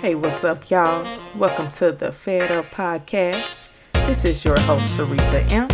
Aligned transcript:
Hey, 0.00 0.14
what's 0.14 0.44
up, 0.44 0.68
y'all? 0.68 1.06
Welcome 1.34 1.70
to 1.72 1.90
the 1.90 2.12
Fed 2.12 2.52
Up 2.52 2.66
Podcast. 2.66 3.54
This 3.94 4.26
is 4.26 4.44
your 4.44 4.60
host, 4.60 4.94
Teresa 4.94 5.40
M. 5.44 5.68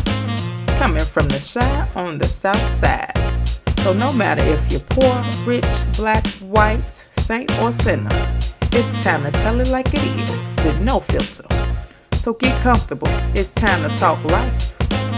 Coming 0.79 1.05
from 1.05 1.27
the 1.27 1.41
Chi 1.53 1.91
on 1.97 2.19
the 2.19 2.29
South 2.29 2.71
Side. 2.71 3.13
So, 3.81 3.93
no 3.93 4.13
matter 4.13 4.45
if 4.45 4.71
you're 4.71 4.81
poor, 4.81 5.25
rich, 5.45 5.67
black, 5.97 6.25
white, 6.39 7.05
saint, 7.19 7.51
or 7.59 7.73
sinner, 7.73 8.39
it's 8.71 9.03
time 9.03 9.25
to 9.25 9.33
tell 9.33 9.61
it 9.61 9.67
like 9.67 9.93
it 9.93 10.05
is 10.05 10.65
with 10.65 10.81
no 10.81 11.01
filter. 11.01 11.49
So, 12.15 12.33
get 12.35 12.63
comfortable. 12.63 13.09
It's 13.35 13.51
time 13.51 13.83
to 13.83 13.95
talk 13.97 14.25
life, 14.27 14.73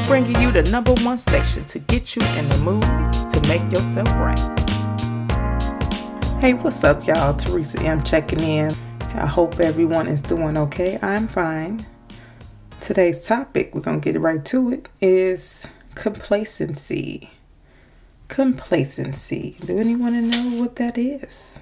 bringing 0.07 0.41
you 0.41 0.51
the 0.51 0.63
number 0.71 0.95
one 1.03 1.19
station 1.19 1.67
to 1.67 1.79
get 1.79 2.17
you 2.17 2.23
in 2.39 2.49
the 2.49 2.59
mood 2.59 2.83
to 2.83 3.41
make 3.49 3.71
yourself 3.71 4.09
right. 4.15 4.41
Hey, 6.41 6.55
what's 6.55 6.83
up, 6.85 7.07
y'all? 7.07 7.35
Teresa 7.35 7.81
M 7.83 8.03
checking 8.03 8.41
in. 8.41 8.75
I 9.15 9.27
hope 9.27 9.61
everyone 9.61 10.09
is 10.09 10.23
doing 10.23 10.57
okay. 10.57 10.99
I'm 11.01 11.29
fine. 11.29 11.87
Today's 12.81 13.25
topic, 13.25 13.73
we're 13.73 13.81
going 13.81 14.01
to 14.01 14.13
get 14.13 14.21
right 14.21 14.45
to 14.47 14.73
it, 14.73 14.89
is 15.01 15.69
complacency. 15.95 17.31
Complacency. 18.27 19.57
Do 19.65 19.79
anyone 19.79 20.29
know 20.29 20.61
what 20.61 20.75
that 20.77 20.99
is? 20.99 21.61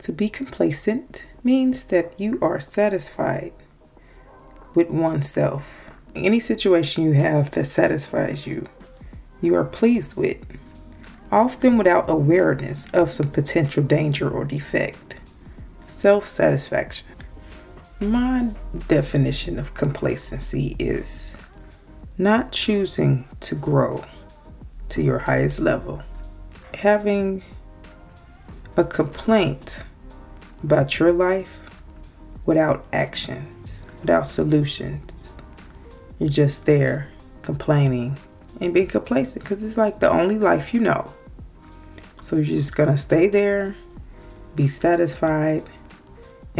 To 0.00 0.12
be 0.12 0.28
complacent 0.28 1.28
means 1.44 1.84
that 1.84 2.18
you 2.18 2.40
are 2.42 2.58
satisfied 2.58 3.52
with 4.74 4.90
oneself. 4.90 5.92
Any 6.16 6.40
situation 6.40 7.04
you 7.04 7.12
have 7.12 7.52
that 7.52 7.66
satisfies 7.66 8.48
you, 8.48 8.66
you 9.40 9.54
are 9.54 9.64
pleased 9.64 10.16
with, 10.16 10.44
often 11.30 11.78
without 11.78 12.10
awareness 12.10 12.90
of 12.90 13.12
some 13.12 13.30
potential 13.30 13.84
danger 13.84 14.28
or 14.28 14.44
defect. 14.44 15.14
Self 15.90 16.24
satisfaction. 16.24 17.08
My 17.98 18.48
definition 18.86 19.58
of 19.58 19.74
complacency 19.74 20.76
is 20.78 21.36
not 22.16 22.52
choosing 22.52 23.28
to 23.40 23.56
grow 23.56 24.04
to 24.90 25.02
your 25.02 25.18
highest 25.18 25.58
level, 25.58 26.00
having 26.74 27.42
a 28.76 28.84
complaint 28.84 29.84
about 30.62 31.00
your 31.00 31.12
life 31.12 31.60
without 32.46 32.86
actions, 32.92 33.84
without 34.00 34.28
solutions. 34.28 35.34
You're 36.20 36.28
just 36.28 36.66
there 36.66 37.08
complaining 37.42 38.16
and 38.60 38.72
being 38.72 38.86
complacent 38.86 39.42
because 39.44 39.64
it's 39.64 39.76
like 39.76 39.98
the 39.98 40.08
only 40.08 40.38
life 40.38 40.72
you 40.72 40.80
know. 40.80 41.12
So 42.22 42.36
you're 42.36 42.44
just 42.44 42.76
gonna 42.76 42.96
stay 42.96 43.26
there, 43.26 43.74
be 44.54 44.68
satisfied, 44.68 45.64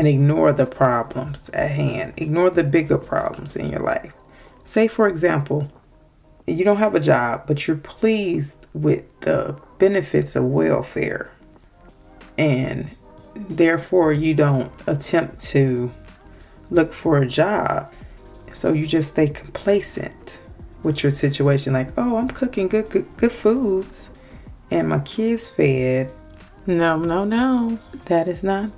and 0.00 0.08
ignore 0.08 0.50
the 0.50 0.64
problems 0.64 1.50
at 1.50 1.70
hand. 1.72 2.14
Ignore 2.16 2.48
the 2.48 2.64
bigger 2.64 2.96
problems 2.96 3.54
in 3.54 3.68
your 3.68 3.82
life. 3.82 4.14
Say, 4.64 4.88
for 4.88 5.06
example, 5.06 5.68
you 6.46 6.64
don't 6.64 6.78
have 6.78 6.94
a 6.94 7.00
job, 7.00 7.42
but 7.46 7.68
you're 7.68 7.76
pleased 7.76 8.66
with 8.72 9.04
the 9.20 9.60
benefits 9.76 10.36
of 10.36 10.44
welfare, 10.44 11.32
and 12.38 12.88
therefore 13.34 14.10
you 14.14 14.32
don't 14.32 14.72
attempt 14.86 15.38
to 15.50 15.92
look 16.70 16.94
for 16.94 17.18
a 17.18 17.28
job. 17.28 17.92
So 18.52 18.72
you 18.72 18.86
just 18.86 19.10
stay 19.10 19.28
complacent 19.28 20.40
with 20.82 21.02
your 21.02 21.10
situation, 21.10 21.74
like, 21.74 21.90
oh, 21.98 22.16
I'm 22.16 22.28
cooking 22.28 22.68
good, 22.68 22.88
good, 22.88 23.06
good 23.18 23.32
foods, 23.32 24.08
and 24.70 24.88
my 24.88 25.00
kids 25.00 25.46
fed. 25.46 26.10
No, 26.66 26.96
no, 26.96 27.26
no, 27.26 27.78
that 28.06 28.28
is 28.28 28.42
not 28.42 28.70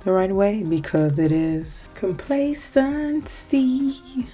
the 0.00 0.12
right 0.12 0.34
way 0.34 0.62
because 0.62 1.18
it 1.18 1.30
is 1.30 1.90
complacency 1.94 4.26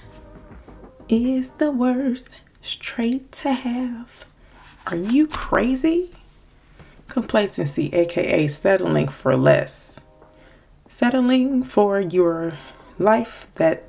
is 1.09 1.51
the 1.51 1.71
worst 1.71 2.29
trait 2.61 3.31
to 3.31 3.51
have. 3.51 4.25
Are 4.87 4.95
you 4.95 5.27
crazy? 5.27 6.11
Complacency, 7.07 7.93
aka 7.93 8.47
settling 8.47 9.09
for 9.09 9.35
less. 9.35 9.99
Settling 10.87 11.63
for 11.63 11.99
your 11.99 12.57
life 12.97 13.47
that 13.53 13.83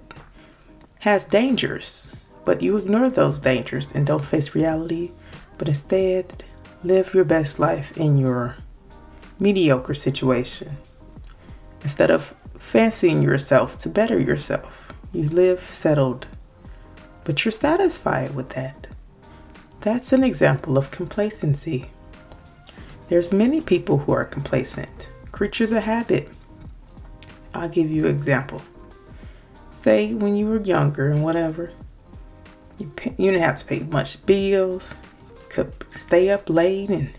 has 1.00 1.26
dangers, 1.26 2.10
but 2.44 2.60
you 2.60 2.76
ignore 2.76 3.08
those 3.08 3.38
dangers 3.38 3.92
and 3.92 4.06
don't 4.06 4.24
face 4.24 4.54
reality, 4.54 5.12
but 5.58 5.68
instead 5.68 6.42
live 6.82 7.14
your 7.14 7.24
best 7.24 7.60
life 7.60 7.96
in 7.96 8.18
your 8.18 8.56
mediocre 9.38 9.94
situation. 9.94 10.76
Instead 11.82 12.10
of 12.10 12.34
fancying 12.58 13.22
yourself 13.22 13.76
to 13.78 13.88
better 13.88 14.18
yourself, 14.18 14.92
you 15.12 15.28
live 15.28 15.60
settled, 15.72 16.26
but 17.24 17.44
you're 17.44 17.52
satisfied 17.52 18.34
with 18.34 18.50
that. 18.50 18.88
That's 19.80 20.12
an 20.12 20.24
example 20.24 20.76
of 20.76 20.90
complacency. 20.90 21.90
There's 23.08 23.32
many 23.32 23.60
people 23.60 23.98
who 23.98 24.12
are 24.12 24.24
complacent, 24.24 25.10
creatures 25.32 25.72
of 25.72 25.84
habit. 25.84 26.28
I'll 27.54 27.68
give 27.68 27.90
you 27.90 28.06
an 28.06 28.14
example. 28.14 28.60
Say 29.70 30.14
when 30.14 30.36
you 30.36 30.46
were 30.46 30.60
younger 30.60 31.10
and 31.10 31.22
whatever, 31.22 31.70
you, 32.78 32.88
pay, 32.88 33.14
you 33.16 33.30
didn't 33.30 33.42
have 33.42 33.56
to 33.56 33.64
pay 33.64 33.80
much 33.80 34.24
bills, 34.26 34.94
could 35.48 35.72
stay 35.88 36.30
up 36.30 36.50
late 36.50 36.90
and 36.90 37.10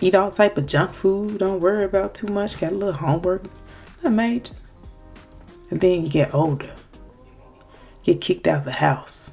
eat 0.00 0.14
all 0.14 0.30
type 0.30 0.56
of 0.58 0.66
junk 0.66 0.92
food, 0.92 1.38
don't 1.38 1.60
worry 1.60 1.84
about 1.84 2.14
too 2.14 2.26
much, 2.26 2.58
got 2.58 2.72
a 2.72 2.74
little 2.74 2.94
homework 2.94 3.44
Made. 4.10 4.50
And 5.70 5.80
then 5.80 6.02
you 6.02 6.08
get 6.08 6.34
older, 6.34 6.70
get 8.02 8.20
kicked 8.20 8.46
out 8.46 8.58
of 8.58 8.64
the 8.64 8.72
house. 8.72 9.32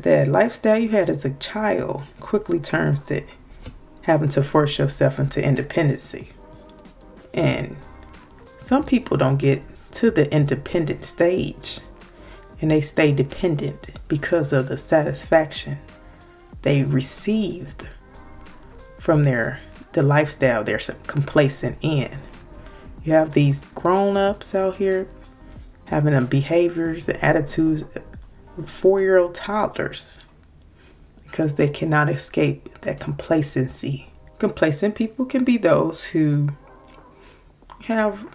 The 0.00 0.24
lifestyle 0.26 0.78
you 0.78 0.90
had 0.90 1.10
as 1.10 1.24
a 1.24 1.30
child 1.34 2.02
quickly 2.20 2.60
turns 2.60 3.04
to 3.06 3.22
having 4.02 4.28
to 4.30 4.42
force 4.42 4.78
yourself 4.78 5.18
into 5.18 5.42
independency. 5.42 6.28
And 7.32 7.76
some 8.58 8.84
people 8.84 9.16
don't 9.16 9.38
get 9.38 9.62
to 9.92 10.10
the 10.10 10.32
independent 10.32 11.04
stage 11.04 11.80
and 12.60 12.70
they 12.70 12.80
stay 12.80 13.12
dependent 13.12 13.90
because 14.08 14.52
of 14.52 14.68
the 14.68 14.78
satisfaction 14.78 15.78
they 16.62 16.82
received 16.82 17.86
from 18.98 19.24
their 19.24 19.60
the 19.92 20.02
lifestyle 20.02 20.64
they're 20.64 20.80
complacent 21.06 21.78
in. 21.80 22.18
You 23.04 23.12
have 23.12 23.32
these 23.32 23.60
grown 23.74 24.16
ups 24.16 24.54
out 24.54 24.76
here 24.76 25.08
having 25.86 26.14
the 26.14 26.22
behaviors 26.22 27.08
and 27.08 27.22
attitudes 27.22 27.84
of 28.56 28.70
four 28.70 29.00
year 29.00 29.18
old 29.18 29.34
toddlers 29.34 30.18
because 31.24 31.54
they 31.54 31.68
cannot 31.68 32.08
escape 32.08 32.80
that 32.80 33.00
complacency. 33.00 34.10
Complacent 34.38 34.94
people 34.94 35.26
can 35.26 35.44
be 35.44 35.58
those 35.58 36.04
who 36.04 36.50
have 37.84 38.26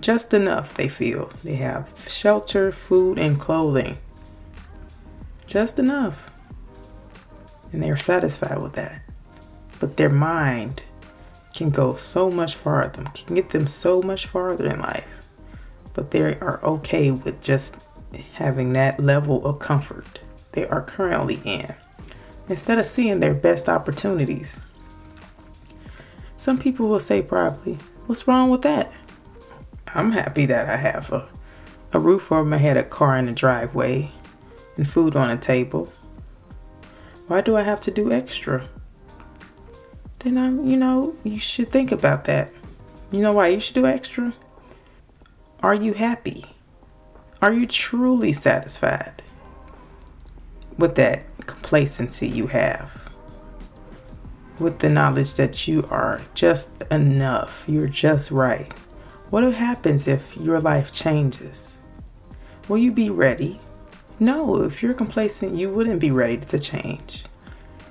just 0.00 0.34
enough, 0.34 0.74
they 0.74 0.88
feel. 0.88 1.30
They 1.44 1.56
have 1.56 2.06
shelter, 2.08 2.72
food, 2.72 3.18
and 3.18 3.38
clothing. 3.38 3.98
Just 5.46 5.78
enough. 5.78 6.30
And 7.72 7.82
they're 7.82 7.96
satisfied 7.96 8.60
with 8.62 8.74
that. 8.74 9.02
But 9.80 9.96
their 9.96 10.10
mind 10.10 10.82
can 11.58 11.70
go 11.70 11.96
so 11.96 12.30
much 12.30 12.54
farther, 12.54 13.02
can 13.02 13.34
get 13.34 13.50
them 13.50 13.66
so 13.66 14.00
much 14.00 14.26
farther 14.26 14.66
in 14.72 14.80
life. 14.80 15.26
But 15.92 16.12
they 16.12 16.22
are 16.22 16.60
okay 16.62 17.10
with 17.10 17.42
just 17.42 17.74
having 18.34 18.74
that 18.74 19.00
level 19.00 19.44
of 19.44 19.58
comfort 19.58 20.20
they 20.52 20.66
are 20.68 20.82
currently 20.82 21.40
in 21.44 21.74
instead 22.48 22.78
of 22.78 22.86
seeing 22.86 23.18
their 23.18 23.34
best 23.34 23.68
opportunities. 23.68 24.66
Some 26.36 26.58
people 26.58 26.88
will 26.88 27.00
say, 27.00 27.22
probably, 27.22 27.78
what's 28.06 28.28
wrong 28.28 28.50
with 28.50 28.62
that? 28.62 28.92
I'm 29.88 30.12
happy 30.12 30.46
that 30.46 30.70
I 30.70 30.76
have 30.76 31.12
a, 31.12 31.28
a 31.92 31.98
roof 31.98 32.30
over 32.30 32.44
my 32.44 32.58
head, 32.58 32.76
a 32.76 32.84
car 32.84 33.16
in 33.16 33.26
the 33.26 33.32
driveway, 33.32 34.12
and 34.76 34.88
food 34.88 35.16
on 35.16 35.28
the 35.28 35.36
table. 35.36 35.92
Why 37.26 37.40
do 37.40 37.56
I 37.56 37.62
have 37.62 37.80
to 37.82 37.90
do 37.90 38.12
extra? 38.12 38.68
Then 40.20 40.36
I'm, 40.36 40.66
you 40.68 40.76
know, 40.76 41.14
you 41.22 41.38
should 41.38 41.70
think 41.70 41.92
about 41.92 42.24
that. 42.24 42.52
You 43.12 43.22
know 43.22 43.32
why 43.32 43.48
you 43.48 43.60
should 43.60 43.74
do 43.74 43.86
extra? 43.86 44.34
Are 45.62 45.74
you 45.74 45.94
happy? 45.94 46.44
Are 47.40 47.52
you 47.52 47.66
truly 47.66 48.32
satisfied 48.32 49.22
with 50.76 50.96
that 50.96 51.24
complacency 51.46 52.26
you 52.26 52.48
have? 52.48 53.10
With 54.58 54.80
the 54.80 54.88
knowledge 54.88 55.36
that 55.36 55.68
you 55.68 55.86
are 55.88 56.20
just 56.34 56.82
enough, 56.90 57.64
you're 57.68 57.86
just 57.86 58.32
right. 58.32 58.72
What 59.30 59.44
happens 59.54 60.08
if 60.08 60.36
your 60.36 60.58
life 60.60 60.90
changes? 60.90 61.78
Will 62.68 62.78
you 62.78 62.90
be 62.90 63.08
ready? 63.08 63.60
No, 64.18 64.62
if 64.62 64.82
you're 64.82 64.94
complacent, 64.94 65.54
you 65.54 65.70
wouldn't 65.70 66.00
be 66.00 66.10
ready 66.10 66.38
to 66.38 66.58
change 66.58 67.24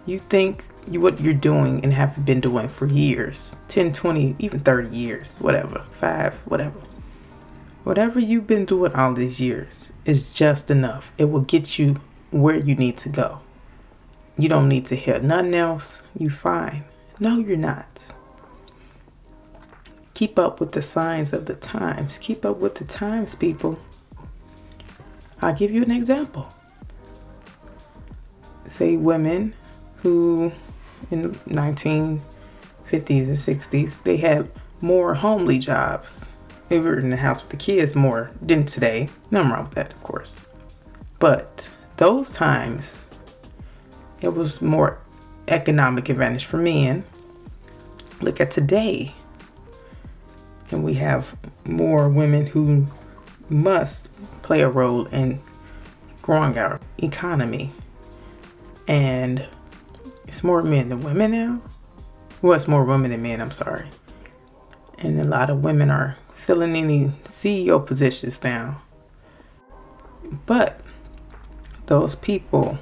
you 0.07 0.19
think 0.19 0.67
you, 0.89 1.01
what 1.01 1.19
you're 1.19 1.33
doing 1.33 1.83
and 1.83 1.93
have 1.93 2.25
been 2.25 2.39
doing 2.39 2.69
for 2.69 2.87
years 2.87 3.57
10 3.67 3.91
20 3.91 4.35
even 4.39 4.59
30 4.61 4.95
years 4.95 5.37
whatever 5.37 5.85
five 5.91 6.35
whatever 6.45 6.79
Whatever 7.87 8.19
you've 8.19 8.47
been 8.47 8.65
doing 8.65 8.91
all 8.91 9.13
these 9.13 9.39
years 9.39 9.93
is 10.03 10.33
just 10.33 10.69
enough. 10.69 11.13
It 11.17 11.29
will 11.29 11.39
get 11.39 11.79
you 11.79 12.01
where 12.31 12.57
you 12.57 12.75
need 12.75 12.97
to 12.97 13.07
go. 13.07 13.39
You 14.37 14.49
don't 14.49 14.67
need 14.67 14.85
to 14.87 14.95
hear 14.97 15.21
nothing 15.21 15.55
else. 15.55 16.03
You're 16.13 16.29
fine. 16.29 16.83
No, 17.17 17.39
you're 17.39 17.55
not. 17.55 18.11
Keep 20.15 20.37
up 20.37 20.59
with 20.59 20.73
the 20.73 20.81
signs 20.81 21.31
of 21.31 21.45
the 21.45 21.55
times. 21.55 22.17
Keep 22.17 22.43
up 22.43 22.57
with 22.57 22.75
the 22.75 22.83
times, 22.83 23.35
people. 23.35 23.79
I'll 25.41 25.55
give 25.55 25.71
you 25.71 25.81
an 25.81 25.91
example. 25.91 26.49
Say 28.67 28.97
women 28.97 29.53
who 30.07 30.53
in 31.11 31.21
the 31.21 31.29
1950s 31.49 32.21
and 32.91 33.35
60s, 33.35 34.03
they 34.03 34.17
had 34.17 34.49
more 34.79 35.15
homely 35.15 35.59
jobs. 35.59 36.29
They 36.69 36.79
were 36.79 36.97
in 36.97 37.09
the 37.09 37.17
house 37.17 37.41
with 37.41 37.49
the 37.49 37.57
kids 37.57 37.93
more 37.93 38.31
than 38.41 38.65
today. 38.65 39.09
Nothing 39.31 39.51
wrong 39.51 39.63
with 39.65 39.73
that, 39.73 39.91
of 39.91 40.03
course. 40.03 40.45
But 41.19 41.69
those 41.97 42.31
times, 42.31 43.01
it 44.21 44.29
was 44.29 44.61
more 44.61 44.99
economic 45.49 46.07
advantage 46.07 46.45
for 46.45 46.57
men. 46.57 47.03
Look 48.21 48.39
at 48.39 48.49
today. 48.49 49.13
And 50.71 50.85
we 50.85 50.93
have 50.95 51.35
more 51.65 52.07
women 52.07 52.45
who 52.45 52.87
must 53.49 54.09
play 54.41 54.61
a 54.61 54.69
role 54.69 55.05
in 55.07 55.41
growing 56.21 56.57
our 56.57 56.79
economy. 56.97 57.73
And 58.87 59.45
it's 60.27 60.43
more 60.43 60.61
men 60.61 60.89
than 60.89 61.01
women 61.01 61.31
now. 61.31 61.61
Well, 62.41 62.53
it's 62.53 62.67
more 62.67 62.83
women 62.83 63.11
than 63.11 63.21
men, 63.21 63.41
I'm 63.41 63.51
sorry. 63.51 63.89
And 64.97 65.19
a 65.19 65.23
lot 65.23 65.49
of 65.49 65.63
women 65.63 65.89
are 65.89 66.17
filling 66.33 66.75
any 66.75 67.09
CEO 67.23 67.83
positions 67.85 68.43
now. 68.43 68.81
But 70.45 70.81
those 71.87 72.15
people 72.15 72.77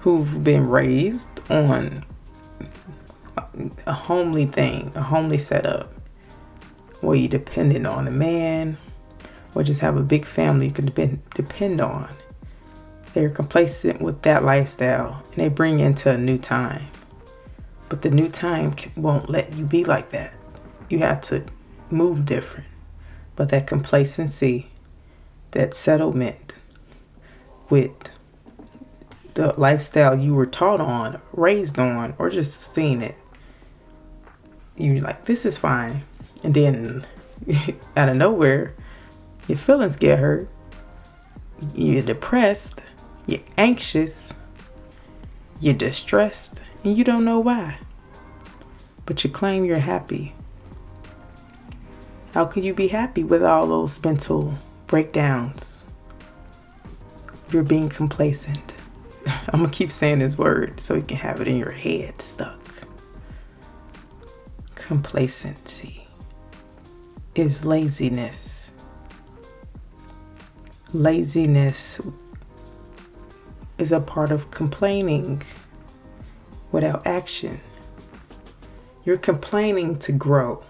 who've 0.00 0.44
been 0.44 0.68
raised 0.68 1.28
on 1.50 2.04
a 3.86 3.92
homely 3.92 4.46
thing, 4.46 4.92
a 4.94 5.02
homely 5.02 5.38
setup, 5.38 5.92
where 7.00 7.16
you're 7.16 7.28
dependent 7.28 7.86
on 7.86 8.06
a 8.06 8.10
man 8.10 8.76
or 9.54 9.62
just 9.62 9.80
have 9.80 9.96
a 9.96 10.02
big 10.02 10.24
family 10.24 10.66
you 10.66 10.72
can 10.72 10.86
depend, 10.86 11.20
depend 11.34 11.80
on. 11.80 12.08
They're 13.14 13.30
complacent 13.30 14.00
with 14.00 14.22
that 14.22 14.42
lifestyle 14.42 15.22
and 15.32 15.34
they 15.36 15.48
bring 15.48 15.80
into 15.80 16.10
a 16.10 16.16
new 16.16 16.38
time. 16.38 16.88
But 17.88 18.02
the 18.02 18.10
new 18.10 18.28
time 18.28 18.74
won't 18.96 19.28
let 19.28 19.52
you 19.54 19.66
be 19.66 19.84
like 19.84 20.10
that. 20.10 20.32
You 20.88 21.00
have 21.00 21.20
to 21.22 21.44
move 21.90 22.24
different. 22.24 22.68
But 23.36 23.50
that 23.50 23.66
complacency, 23.66 24.70
that 25.50 25.74
settlement 25.74 26.54
with 27.68 27.92
the 29.34 29.54
lifestyle 29.58 30.18
you 30.18 30.34
were 30.34 30.46
taught 30.46 30.80
on, 30.80 31.20
raised 31.32 31.78
on, 31.78 32.14
or 32.18 32.30
just 32.30 32.60
seen 32.60 33.02
it, 33.02 33.16
you're 34.76 35.00
like, 35.00 35.26
this 35.26 35.44
is 35.44 35.58
fine. 35.58 36.04
And 36.44 36.54
then 36.54 37.06
out 37.96 38.08
of 38.08 38.16
nowhere, 38.16 38.74
your 39.48 39.58
feelings 39.58 39.96
get 39.96 40.18
hurt. 40.18 40.48
You're 41.74 42.02
depressed 42.02 42.82
you're 43.26 43.40
anxious, 43.56 44.34
you're 45.60 45.74
distressed, 45.74 46.62
and 46.82 46.96
you 46.96 47.04
don't 47.04 47.24
know 47.24 47.38
why. 47.38 47.78
But 49.06 49.22
you 49.24 49.30
claim 49.30 49.64
you're 49.64 49.78
happy. 49.78 50.34
How 52.34 52.44
could 52.44 52.64
you 52.64 52.74
be 52.74 52.88
happy 52.88 53.22
with 53.22 53.42
all 53.42 53.66
those 53.66 54.02
mental 54.02 54.58
breakdowns? 54.86 55.84
You're 57.50 57.62
being 57.62 57.88
complacent. 57.88 58.74
I'm 59.26 59.60
gonna 59.60 59.68
keep 59.68 59.92
saying 59.92 60.20
this 60.20 60.38
word 60.38 60.80
so 60.80 60.94
you 60.94 61.02
can 61.02 61.18
have 61.18 61.40
it 61.40 61.48
in 61.48 61.58
your 61.58 61.72
head 61.72 62.20
stuck. 62.20 62.58
Complacency 64.74 66.08
is 67.34 67.64
laziness. 67.64 68.72
Laziness 70.92 72.00
is 73.82 73.90
a 73.90 73.98
part 73.98 74.30
of 74.30 74.50
complaining 74.52 75.42
without 76.70 77.04
action. 77.04 77.60
You're 79.04 79.18
complaining 79.18 79.98
to 79.98 80.12
grow. 80.12 80.62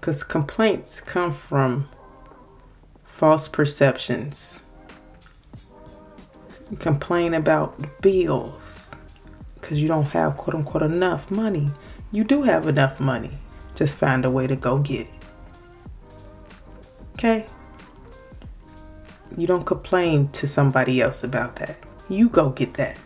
Because 0.00 0.24
complaints 0.24 1.00
come 1.00 1.32
from 1.32 1.88
false 3.06 3.46
perceptions. 3.46 4.64
You 6.70 6.76
complain 6.76 7.32
about 7.34 8.02
bills 8.02 8.90
because 9.54 9.80
you 9.80 9.86
don't 9.86 10.08
have 10.08 10.36
quote 10.36 10.56
unquote 10.56 10.82
enough 10.82 11.30
money. 11.30 11.70
You 12.10 12.24
do 12.24 12.42
have 12.42 12.66
enough 12.66 12.98
money. 12.98 13.38
Just 13.76 13.96
find 13.96 14.24
a 14.24 14.30
way 14.30 14.48
to 14.48 14.56
go 14.56 14.78
get 14.78 15.02
it. 15.02 15.24
Okay? 17.14 17.46
You 19.36 19.46
don't 19.46 19.64
complain 19.64 20.28
to 20.28 20.46
somebody 20.46 21.00
else 21.00 21.24
about 21.24 21.56
that. 21.56 21.76
You 22.08 22.28
go 22.28 22.50
get 22.50 22.74
that. 22.74 22.98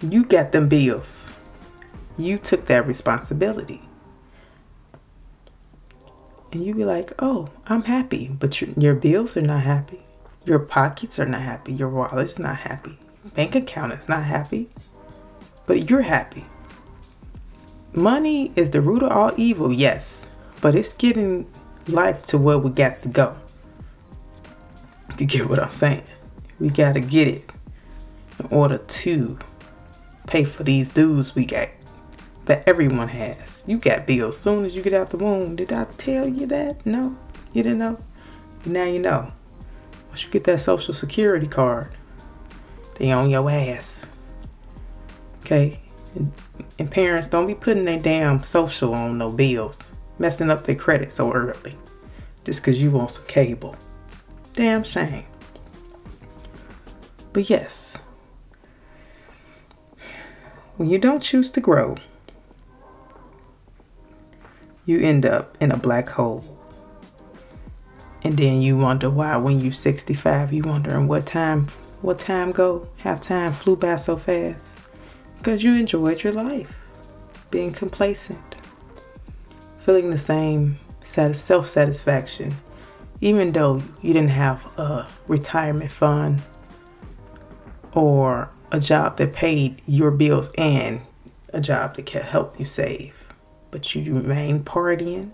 You 0.00 0.24
got 0.24 0.52
them 0.52 0.68
bills. 0.68 1.32
You 2.16 2.38
took 2.38 2.66
that 2.66 2.86
responsibility. 2.86 3.82
And 6.52 6.64
you 6.64 6.74
be 6.74 6.84
like, 6.84 7.12
oh, 7.18 7.48
I'm 7.66 7.82
happy. 7.82 8.28
But 8.28 8.60
your, 8.60 8.70
your 8.76 8.94
bills 8.94 9.36
are 9.36 9.42
not 9.42 9.62
happy. 9.62 10.00
Your 10.44 10.58
pockets 10.58 11.18
are 11.18 11.26
not 11.26 11.42
happy. 11.42 11.72
Your 11.72 11.88
wallet's 11.88 12.38
not 12.38 12.58
happy. 12.58 12.98
Bank 13.34 13.54
account 13.54 13.92
is 13.92 14.08
not 14.08 14.24
happy. 14.24 14.68
But 15.66 15.90
you're 15.90 16.02
happy. 16.02 16.46
Money 17.92 18.52
is 18.56 18.70
the 18.70 18.80
root 18.80 19.02
of 19.02 19.12
all 19.12 19.32
evil, 19.36 19.72
yes. 19.72 20.26
But 20.60 20.74
it's 20.74 20.94
getting 20.94 21.46
life 21.86 22.22
to 22.26 22.38
where 22.38 22.58
we 22.58 22.70
got 22.70 22.94
to 22.94 23.08
go. 23.08 23.36
You 25.20 25.26
get 25.26 25.50
what 25.50 25.58
I'm 25.60 25.70
saying? 25.70 26.04
We 26.58 26.70
got 26.70 26.94
to 26.94 27.00
get 27.00 27.28
it 27.28 27.50
in 28.38 28.46
order 28.46 28.78
to 28.78 29.38
pay 30.26 30.44
for 30.44 30.62
these 30.62 30.88
dues 30.88 31.34
we 31.34 31.44
got 31.44 31.68
that 32.46 32.66
everyone 32.66 33.08
has. 33.08 33.62
You 33.68 33.78
got 33.78 34.06
bills 34.06 34.38
soon 34.38 34.64
as 34.64 34.74
you 34.74 34.82
get 34.82 34.94
out 34.94 35.10
the 35.10 35.18
womb. 35.18 35.56
Did 35.56 35.74
I 35.74 35.84
tell 35.98 36.26
you 36.26 36.46
that? 36.46 36.86
No, 36.86 37.18
you 37.52 37.62
didn't 37.62 37.80
know. 37.80 37.98
Now 38.64 38.84
you 38.84 38.98
know. 38.98 39.30
Once 40.08 40.24
you 40.24 40.30
get 40.30 40.44
that 40.44 40.58
social 40.58 40.94
security 40.94 41.46
card, 41.46 41.90
they 42.94 43.12
on 43.12 43.28
your 43.28 43.50
ass. 43.50 44.06
Okay? 45.42 45.80
And, 46.14 46.32
and 46.78 46.90
parents 46.90 47.28
don't 47.28 47.46
be 47.46 47.54
putting 47.54 47.84
their 47.84 48.00
damn 48.00 48.42
social 48.42 48.94
on 48.94 49.18
no 49.18 49.30
bills, 49.30 49.92
messing 50.18 50.48
up 50.48 50.64
their 50.64 50.76
credit 50.76 51.12
so 51.12 51.30
early 51.30 51.76
just 52.44 52.62
because 52.62 52.82
you 52.82 52.90
want 52.90 53.10
some 53.10 53.26
cable. 53.26 53.76
Damn 54.60 54.84
shame. 54.84 55.24
But 57.32 57.48
yes, 57.48 57.96
when 60.76 60.90
you 60.90 60.98
don't 60.98 61.22
choose 61.22 61.50
to 61.52 61.62
grow, 61.62 61.96
you 64.84 65.00
end 65.00 65.24
up 65.24 65.56
in 65.62 65.72
a 65.72 65.78
black 65.78 66.10
hole. 66.10 66.44
And 68.22 68.36
then 68.36 68.60
you 68.60 68.76
wonder 68.76 69.08
why 69.08 69.38
when 69.38 69.62
you 69.62 69.72
65, 69.72 70.52
you 70.52 70.62
wondering 70.64 71.08
what 71.08 71.24
time 71.24 71.68
what 72.02 72.18
time 72.18 72.52
go, 72.52 72.86
how 72.98 73.14
time 73.14 73.54
flew 73.54 73.76
by 73.76 73.96
so 73.96 74.18
fast. 74.18 74.78
Because 75.38 75.64
you 75.64 75.72
enjoyed 75.72 76.22
your 76.22 76.34
life, 76.34 76.76
being 77.50 77.72
complacent, 77.72 78.56
feeling 79.78 80.10
the 80.10 80.18
same 80.18 80.78
self 81.00 81.66
satisfaction 81.66 82.54
even 83.20 83.52
though 83.52 83.82
you 84.00 84.12
didn't 84.12 84.30
have 84.30 84.66
a 84.78 85.06
retirement 85.28 85.92
fund 85.92 86.42
or 87.92 88.50
a 88.72 88.80
job 88.80 89.16
that 89.16 89.32
paid 89.32 89.82
your 89.86 90.10
bills 90.10 90.50
and 90.56 91.00
a 91.52 91.60
job 91.60 91.96
that 91.96 92.06
can 92.06 92.22
help 92.22 92.58
you 92.58 92.64
save, 92.64 93.14
but 93.70 93.94
you 93.94 94.14
remain 94.14 94.62
partying, 94.62 95.30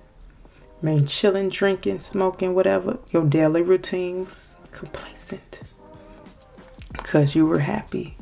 remain 0.81 1.07
chilling, 1.07 1.49
drinking, 1.49 2.01
smoking, 2.01 2.55
whatever, 2.55 2.99
your 3.11 3.25
daily 3.25 3.63
routines, 3.63 4.57
complacent 4.73 5.61
because 6.93 7.35
you 7.35 7.47
were 7.47 7.61
happy. 7.61 8.17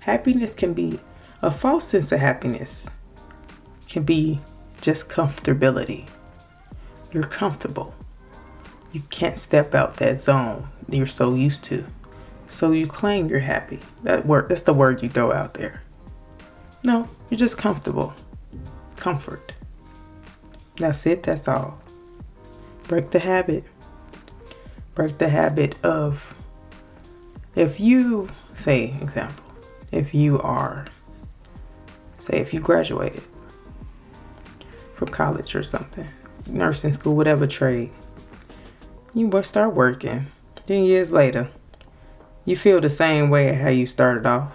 Happiness 0.00 0.54
can 0.54 0.74
be 0.74 1.00
a 1.42 1.50
false 1.50 1.88
sense 1.88 2.12
of 2.12 2.20
happiness, 2.20 2.88
can 3.88 4.04
be 4.04 4.40
just 4.80 5.08
comfortability. 5.08 6.08
You're 7.12 7.22
comfortable. 7.24 7.94
You 8.94 9.02
can't 9.10 9.40
step 9.40 9.74
out 9.74 9.96
that 9.96 10.20
zone 10.20 10.68
you're 10.88 11.06
so 11.08 11.34
used 11.34 11.64
to. 11.64 11.84
So 12.46 12.70
you 12.70 12.86
claim 12.86 13.28
you're 13.28 13.40
happy. 13.40 13.80
That 14.04 14.24
word 14.24 14.48
that's 14.48 14.62
the 14.62 14.72
word 14.72 15.02
you 15.02 15.08
throw 15.08 15.32
out 15.32 15.54
there. 15.54 15.82
No, 16.84 17.08
you're 17.28 17.38
just 17.38 17.58
comfortable. 17.58 18.14
Comfort. 18.96 19.52
That's 20.76 21.06
it, 21.06 21.24
that's 21.24 21.48
all. 21.48 21.82
Break 22.84 23.10
the 23.10 23.18
habit. 23.18 23.64
Break 24.94 25.18
the 25.18 25.28
habit 25.28 25.74
of 25.84 26.32
if 27.56 27.80
you 27.80 28.28
say 28.54 28.96
example, 29.00 29.44
if 29.90 30.14
you 30.14 30.40
are 30.40 30.86
say 32.18 32.38
if 32.38 32.54
you 32.54 32.60
graduated 32.60 33.24
from 34.92 35.08
college 35.08 35.56
or 35.56 35.64
something, 35.64 36.06
nursing 36.46 36.92
school, 36.92 37.16
whatever 37.16 37.48
trade, 37.48 37.90
you 39.14 39.30
start 39.44 39.74
working. 39.74 40.26
Then 40.66 40.84
years 40.84 41.12
later, 41.12 41.48
you 42.44 42.56
feel 42.56 42.80
the 42.80 42.90
same 42.90 43.30
way 43.30 43.54
how 43.54 43.68
you 43.68 43.86
started 43.86 44.26
off. 44.26 44.52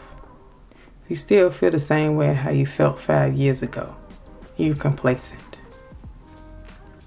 You 1.08 1.16
still 1.16 1.50
feel 1.50 1.72
the 1.72 1.80
same 1.80 2.16
way 2.16 2.34
how 2.34 2.52
you 2.52 2.66
felt 2.66 3.00
five 3.00 3.34
years 3.36 3.64
ago. 3.64 3.96
You're 4.58 4.76
complacent. 4.76 5.60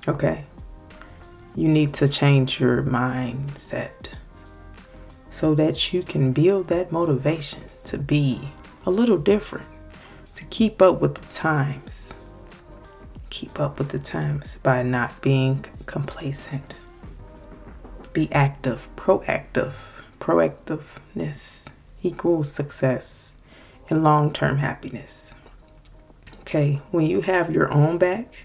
Okay? 0.08 0.46
You 1.54 1.68
need 1.68 1.92
to 1.94 2.08
change 2.08 2.58
your 2.58 2.82
mindset 2.82 4.14
so 5.28 5.54
that 5.54 5.92
you 5.92 6.02
can 6.02 6.32
build 6.32 6.68
that 6.68 6.90
motivation 6.90 7.64
to 7.84 7.98
be 7.98 8.48
a 8.86 8.90
little 8.90 9.18
different, 9.18 9.68
to 10.36 10.44
keep 10.46 10.80
up 10.80 11.00
with 11.02 11.16
the 11.16 11.28
times. 11.28 12.14
Keep 13.28 13.60
up 13.60 13.78
with 13.78 13.90
the 13.90 13.98
times 13.98 14.58
by 14.62 14.82
not 14.82 15.20
being 15.20 15.64
complacent. 15.84 16.74
Be 18.12 18.30
active, 18.32 18.88
proactive. 18.96 19.74
Proactiveness 20.20 21.70
equals 22.02 22.52
success 22.52 23.34
and 23.88 24.04
long 24.04 24.32
term 24.32 24.58
happiness. 24.58 25.34
Okay, 26.40 26.80
when 26.90 27.06
you 27.06 27.22
have 27.22 27.50
your 27.50 27.72
own 27.72 27.98
back, 27.98 28.44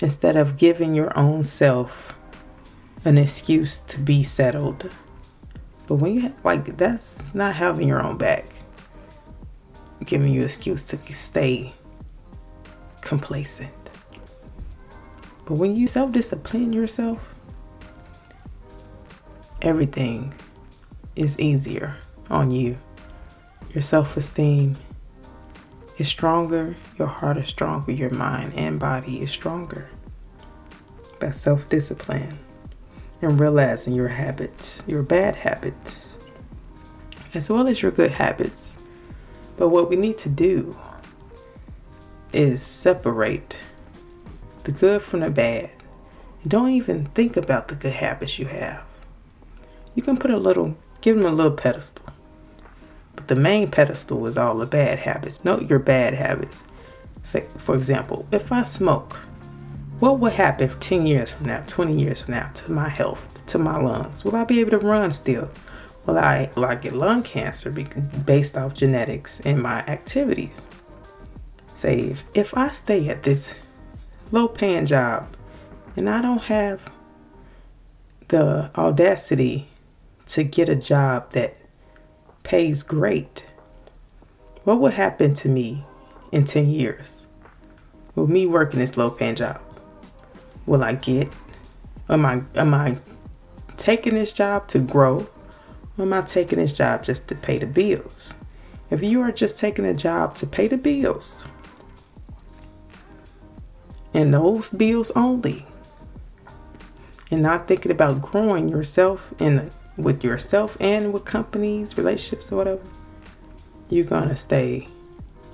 instead 0.00 0.36
of 0.36 0.56
giving 0.56 0.94
your 0.94 1.16
own 1.18 1.42
self 1.42 2.14
an 3.04 3.18
excuse 3.18 3.78
to 3.80 3.98
be 3.98 4.22
settled, 4.22 4.90
but 5.86 5.96
when 5.96 6.14
you 6.14 6.20
have, 6.22 6.44
like, 6.44 6.76
that's 6.76 7.34
not 7.34 7.54
having 7.56 7.88
your 7.88 8.02
own 8.02 8.16
back, 8.16 8.46
giving 10.04 10.32
you 10.32 10.44
excuse 10.44 10.84
to 10.84 11.12
stay 11.12 11.74
complacent. 13.00 13.72
But 15.44 15.54
when 15.54 15.76
you 15.76 15.86
self 15.86 16.12
discipline 16.12 16.72
yourself, 16.72 17.33
everything 19.64 20.32
is 21.16 21.38
easier 21.40 21.96
on 22.30 22.50
you 22.50 22.78
your 23.74 23.82
self 23.82 24.16
esteem 24.16 24.76
is 25.98 26.06
stronger, 26.06 26.76
your 26.96 27.08
heart 27.08 27.36
is 27.38 27.48
stronger, 27.48 27.90
your 27.90 28.10
mind 28.10 28.52
and 28.54 28.78
body 28.78 29.20
is 29.20 29.30
stronger. 29.30 29.88
That 31.18 31.34
self 31.34 31.68
discipline 31.68 32.38
and 33.20 33.40
realizing 33.40 33.94
your 33.94 34.08
habits, 34.08 34.84
your 34.86 35.02
bad 35.02 35.34
habits, 35.34 36.16
as 37.34 37.50
well 37.50 37.66
as 37.66 37.82
your 37.82 37.90
good 37.90 38.12
habits. 38.12 38.78
But 39.56 39.70
what 39.70 39.90
we 39.90 39.96
need 39.96 40.18
to 40.18 40.28
do 40.28 40.76
is 42.32 42.62
separate 42.62 43.60
the 44.62 44.72
good 44.72 45.02
from 45.02 45.20
the 45.20 45.30
bad. 45.30 45.70
Don't 46.46 46.70
even 46.70 47.06
think 47.06 47.36
about 47.36 47.66
the 47.66 47.74
good 47.74 47.94
habits 47.94 48.38
you 48.38 48.46
have. 48.46 48.84
You 49.94 50.02
can 50.02 50.16
put 50.16 50.30
a 50.30 50.36
little, 50.36 50.76
give 51.00 51.16
them 51.16 51.26
a 51.26 51.34
little 51.34 51.52
pedestal. 51.52 52.06
But 53.14 53.28
the 53.28 53.36
main 53.36 53.70
pedestal 53.70 54.26
is 54.26 54.36
all 54.36 54.58
the 54.58 54.66
bad 54.66 55.00
habits. 55.00 55.44
Note 55.44 55.68
your 55.68 55.78
bad 55.78 56.14
habits. 56.14 56.64
Say, 57.22 57.46
for 57.56 57.74
example, 57.74 58.26
if 58.32 58.50
I 58.52 58.64
smoke, 58.64 59.14
what 60.00 60.18
would 60.18 60.32
happen 60.32 60.68
10 60.80 61.06
years 61.06 61.30
from 61.30 61.46
now, 61.46 61.62
20 61.66 61.98
years 61.98 62.22
from 62.22 62.34
now 62.34 62.48
to 62.48 62.72
my 62.72 62.88
health, 62.88 63.46
to 63.46 63.58
my 63.58 63.80
lungs? 63.80 64.24
Will 64.24 64.36
I 64.36 64.44
be 64.44 64.60
able 64.60 64.72
to 64.72 64.78
run 64.78 65.12
still? 65.12 65.50
Will 66.06 66.18
I, 66.18 66.50
will 66.54 66.66
I 66.66 66.74
get 66.74 66.92
lung 66.92 67.22
cancer 67.22 67.70
based 67.70 68.58
off 68.58 68.74
genetics 68.74 69.40
and 69.40 69.62
my 69.62 69.80
activities? 69.86 70.68
Say, 71.74 72.00
if, 72.00 72.24
if 72.34 72.56
I 72.56 72.70
stay 72.70 73.08
at 73.08 73.22
this 73.22 73.54
low 74.30 74.48
paying 74.48 74.86
job 74.86 75.34
and 75.96 76.10
I 76.10 76.20
don't 76.20 76.42
have 76.42 76.90
the 78.28 78.70
audacity 78.76 79.68
to 80.26 80.44
get 80.44 80.68
a 80.68 80.76
job 80.76 81.30
that 81.32 81.56
pays 82.42 82.82
great, 82.82 83.44
what 84.64 84.80
will 84.80 84.90
happen 84.90 85.34
to 85.34 85.48
me 85.48 85.84
in 86.32 86.44
10 86.44 86.68
years 86.68 87.28
with 88.14 88.28
me 88.28 88.46
working 88.46 88.80
this 88.80 88.96
low 88.96 89.10
paying 89.10 89.34
job? 89.34 89.60
Will 90.66 90.82
I 90.82 90.94
get, 90.94 91.32
am 92.08 92.24
I, 92.24 92.42
am 92.54 92.72
I 92.72 92.98
taking 93.76 94.14
this 94.14 94.32
job 94.32 94.68
to 94.68 94.78
grow? 94.78 95.28
Or 95.96 96.04
am 96.04 96.12
I 96.12 96.22
taking 96.22 96.58
this 96.58 96.76
job 96.76 97.04
just 97.04 97.28
to 97.28 97.34
pay 97.34 97.58
the 97.58 97.66
bills? 97.66 98.34
If 98.90 99.02
you 99.02 99.20
are 99.20 99.32
just 99.32 99.58
taking 99.58 99.84
a 99.84 99.94
job 99.94 100.34
to 100.36 100.46
pay 100.46 100.68
the 100.68 100.78
bills, 100.78 101.46
and 104.12 104.32
those 104.32 104.70
bills 104.70 105.10
only, 105.16 105.66
and 107.30 107.42
not 107.42 107.66
thinking 107.66 107.90
about 107.90 108.22
growing 108.22 108.68
yourself 108.68 109.34
in 109.38 109.70
with 109.96 110.24
yourself 110.24 110.76
and 110.80 111.12
with 111.12 111.24
companies, 111.24 111.96
relationships, 111.96 112.50
or 112.50 112.56
whatever, 112.56 112.82
you're 113.88 114.04
gonna 114.04 114.36
stay 114.36 114.88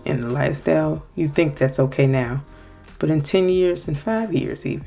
in 0.05 0.21
the 0.21 0.29
lifestyle. 0.29 1.05
You 1.15 1.29
think 1.29 1.57
that's 1.57 1.79
okay 1.79 2.07
now, 2.07 2.45
but 2.99 3.11
in 3.11 3.23
10 3.23 3.49
years 3.49 3.89
and 3.89 3.99
five 3.99 4.33
years, 4.33 4.65
even, 4.65 4.87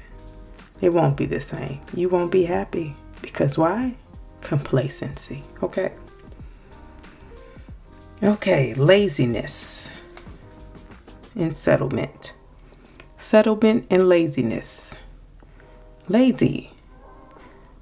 it 0.82 0.94
won't 0.94 1.18
be 1.18 1.26
the 1.26 1.40
same. 1.40 1.82
You 1.94 2.10
won't 2.10 2.32
be 2.32 2.46
happy 2.46 2.96
because 3.22 3.58
why? 3.58 3.96
Complacency. 4.42 5.44
Okay. 5.62 5.94
Okay, 8.22 8.74
laziness 8.76 9.92
and 11.36 11.54
settlement. 11.54 12.34
Settlement 13.18 13.86
and 13.90 14.10
laziness. 14.10 14.96
Lazy 16.10 16.73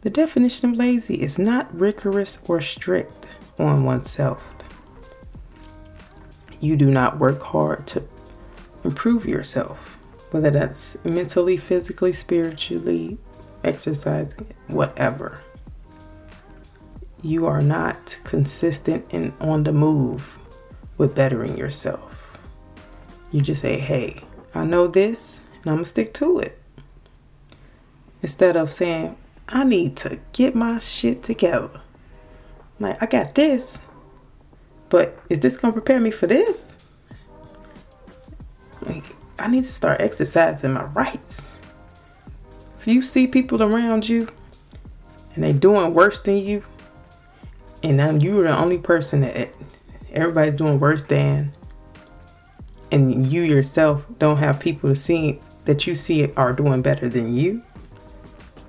the 0.01 0.09
definition 0.09 0.71
of 0.71 0.77
lazy 0.77 1.21
is 1.21 1.37
not 1.37 1.73
rigorous 1.77 2.39
or 2.47 2.59
strict 2.59 3.27
on 3.59 3.83
oneself. 3.83 4.55
You 6.59 6.75
do 6.75 6.91
not 6.91 7.19
work 7.19 7.41
hard 7.41 7.87
to 7.87 8.03
improve 8.83 9.25
yourself, 9.25 9.97
whether 10.31 10.49
that's 10.49 10.97
mentally, 11.03 11.57
physically, 11.57 12.11
spiritually, 12.11 13.17
exercising, 13.63 14.53
whatever. 14.67 15.41
You 17.21 17.45
are 17.45 17.61
not 17.61 18.19
consistent 18.23 19.05
and 19.11 19.33
on 19.39 19.63
the 19.63 19.73
move 19.73 20.39
with 20.97 21.13
bettering 21.13 21.57
yourself. 21.57 22.39
You 23.31 23.41
just 23.41 23.61
say, 23.61 23.79
hey, 23.79 24.21
I 24.55 24.65
know 24.65 24.87
this 24.87 25.41
and 25.61 25.71
I'm 25.71 25.75
going 25.75 25.83
to 25.83 25.89
stick 25.89 26.13
to 26.15 26.39
it. 26.39 26.57
Instead 28.23 28.55
of 28.55 28.73
saying, 28.73 29.17
I 29.51 29.63
need 29.63 29.97
to 29.97 30.19
get 30.31 30.55
my 30.55 30.79
shit 30.79 31.23
together. 31.23 31.81
Like, 32.79 33.01
I 33.01 33.05
got 33.05 33.35
this, 33.35 33.81
but 34.89 35.19
is 35.29 35.39
this 35.41 35.57
gonna 35.57 35.73
prepare 35.73 35.99
me 35.99 36.09
for 36.09 36.27
this? 36.27 36.73
Like, 38.81 39.03
I 39.37 39.47
need 39.47 39.63
to 39.63 39.71
start 39.71 40.01
exercising 40.01 40.73
my 40.73 40.85
rights. 40.85 41.59
If 42.79 42.87
you 42.87 43.01
see 43.01 43.27
people 43.27 43.61
around 43.61 44.07
you 44.09 44.27
and 45.35 45.43
they 45.43 45.53
doing 45.53 45.93
worse 45.93 46.19
than 46.19 46.37
you, 46.37 46.63
and 47.83 47.99
then 47.99 48.21
you're 48.21 48.43
the 48.43 48.57
only 48.57 48.77
person 48.77 49.21
that 49.21 49.49
everybody's 50.11 50.55
doing 50.55 50.79
worse 50.79 51.03
than, 51.03 51.51
and 52.91 53.27
you 53.27 53.41
yourself 53.41 54.05
don't 54.17 54.37
have 54.37 54.59
people 54.59 54.89
to 54.89 54.95
see 54.95 55.39
that 55.65 55.87
you 55.87 55.95
see 55.95 56.31
are 56.35 56.53
doing 56.53 56.81
better 56.81 57.07
than 57.07 57.33
you, 57.33 57.63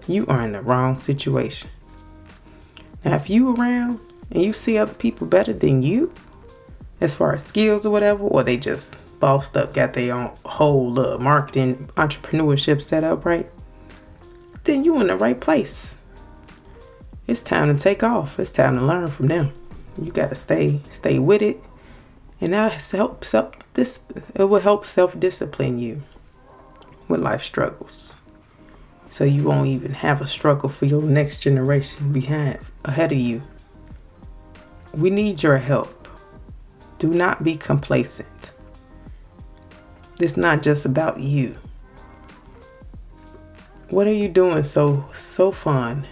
you 0.09 0.27
are 0.27 0.43
in 0.43 0.53
the 0.53 0.63
wrong 0.63 0.99
situation. 0.99 1.71
Now, 3.05 3.17
if 3.17 3.29
you 3.29 3.55
around 3.55 4.01
and 4.31 4.43
you 4.43 4.53
see 4.53 4.79
other 4.79 4.95
people 4.95 5.27
better 5.27 5.53
than 5.53 5.83
you, 5.83 6.13
as 7.01 7.15
far 7.15 7.35
as 7.35 7.45
skills 7.45 7.85
or 7.85 7.91
whatever, 7.91 8.23
or 8.23 8.43
they 8.43 8.57
just 8.57 8.97
bossed 9.19 9.57
up, 9.57 9.75
got 9.75 9.93
their 9.93 10.15
own 10.15 10.31
whole 10.45 10.99
uh, 10.99 11.19
marketing 11.19 11.91
entrepreneurship 11.97 12.83
set 12.83 13.05
up 13.05 13.25
right, 13.25 13.51
then 14.65 14.85
you 14.85 15.01
in 15.01 15.09
the 15.09 15.17
right 15.17 15.41
place. 15.41 15.99
It's 17.27 17.43
time 17.43 17.77
to 17.77 17.81
take 17.81 18.03
off. 18.03 18.39
It's 18.39 18.51
time 18.51 18.77
to 18.77 18.85
learn 18.85 19.09
from 19.09 19.29
them. 19.29 19.53
You 20.01 20.11
gotta 20.11 20.35
stay 20.35 20.81
stay 20.89 21.19
with 21.19 21.43
it, 21.43 21.63
and 22.41 22.55
that 22.55 22.83
helps 22.91 23.35
up 23.35 23.63
this. 23.75 24.01
It 24.35 24.45
will 24.45 24.61
help 24.61 24.87
self 24.87 25.19
discipline 25.19 25.79
you 25.79 26.03
with 27.09 27.21
life 27.21 27.43
struggles 27.43 28.17
so 29.13 29.25
you 29.25 29.45
won't 29.45 29.69
even 29.69 29.93
have 29.93 30.23
a 30.23 30.27
struggle 30.27 30.71
for 30.71 30.87
your 30.87 31.03
next 31.03 31.41
generation 31.41 32.15
behind 32.15 32.59
ahead 32.87 33.13
of 33.13 33.19
you. 33.19 33.43
We 34.95 35.11
need 35.11 35.43
your 35.43 35.59
help. 35.59 36.09
Do 36.99 37.09
not 37.09 37.45
be 37.45 37.55
complacent. 37.55 38.53
It's 40.19 40.39
not 40.39 40.63
just 40.63 40.87
about 40.87 41.21
you. 41.21 41.59
What 43.91 44.07
are 44.07 44.15
you 44.15 44.29
doing 44.29 44.63
so 44.63 45.05
so 45.13 45.53
fun 45.53 46.07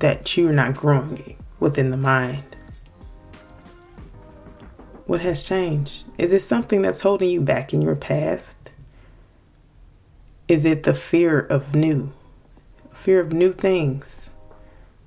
that 0.00 0.36
you're 0.36 0.52
not 0.52 0.74
growing 0.74 1.36
within 1.60 1.92
the 1.92 1.96
mind? 1.96 2.56
What 5.06 5.20
has 5.20 5.44
changed? 5.44 6.06
Is 6.18 6.32
it 6.32 6.40
something 6.40 6.82
that's 6.82 7.02
holding 7.02 7.30
you 7.30 7.40
back 7.40 7.72
in 7.72 7.82
your 7.82 7.94
past? 7.94 8.72
Is 10.48 10.64
it 10.64 10.82
the 10.82 10.92
fear 10.92 11.38
of 11.38 11.76
new? 11.76 12.12
Fear 13.02 13.18
of 13.18 13.32
new 13.32 13.52
things 13.52 14.30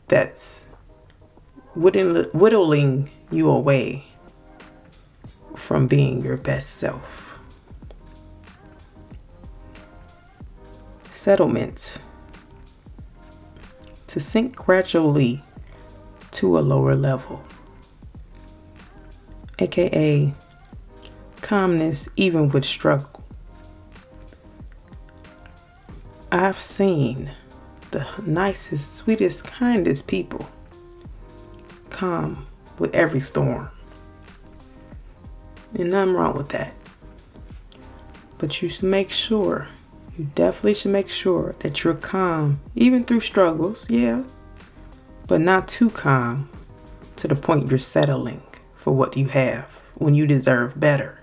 that's 0.09 0.67
whittling 1.75 3.09
you 3.31 3.49
away 3.49 4.03
from 5.55 5.87
being 5.87 6.21
your 6.21 6.35
best 6.35 6.71
self. 6.71 7.39
Settlements 11.09 12.01
to 14.07 14.19
sink 14.19 14.57
gradually 14.57 15.41
to 16.31 16.57
a 16.57 16.59
lower 16.59 16.95
level, 16.95 17.41
aka 19.59 20.33
calmness 21.41 22.09
even 22.17 22.49
with 22.49 22.65
struggle. 22.65 23.23
I've 26.29 26.59
seen 26.59 27.31
the 27.91 28.07
nicest, 28.25 28.95
sweetest, 28.95 29.45
kindest 29.45 30.07
people 30.07 30.47
calm 31.89 32.45
with 32.77 32.93
every 32.93 33.19
storm. 33.21 33.69
And 35.73 35.91
nothing 35.91 36.13
wrong 36.13 36.35
with 36.35 36.49
that. 36.49 36.73
But 38.37 38.61
you 38.61 38.69
should 38.69 38.89
make 38.89 39.11
sure, 39.11 39.67
you 40.17 40.29
definitely 40.35 40.73
should 40.73 40.91
make 40.91 41.09
sure 41.09 41.55
that 41.59 41.83
you're 41.83 41.93
calm, 41.93 42.59
even 42.75 43.03
through 43.03 43.21
struggles, 43.21 43.89
yeah, 43.89 44.23
but 45.27 45.41
not 45.41 45.67
too 45.67 45.89
calm 45.89 46.49
to 47.15 47.27
the 47.27 47.35
point 47.35 47.69
you're 47.69 47.79
settling 47.79 48.43
for 48.75 48.93
what 48.93 49.15
you 49.17 49.27
have 49.27 49.81
when 49.95 50.13
you 50.13 50.27
deserve 50.27 50.79
better. 50.79 51.19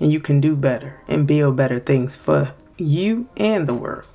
And 0.00 0.10
you 0.10 0.20
can 0.20 0.40
do 0.40 0.56
better 0.56 1.00
and 1.06 1.26
build 1.26 1.56
better 1.56 1.78
things 1.78 2.16
for 2.16 2.54
you 2.76 3.28
and 3.36 3.68
the 3.68 3.74
world. 3.74 4.06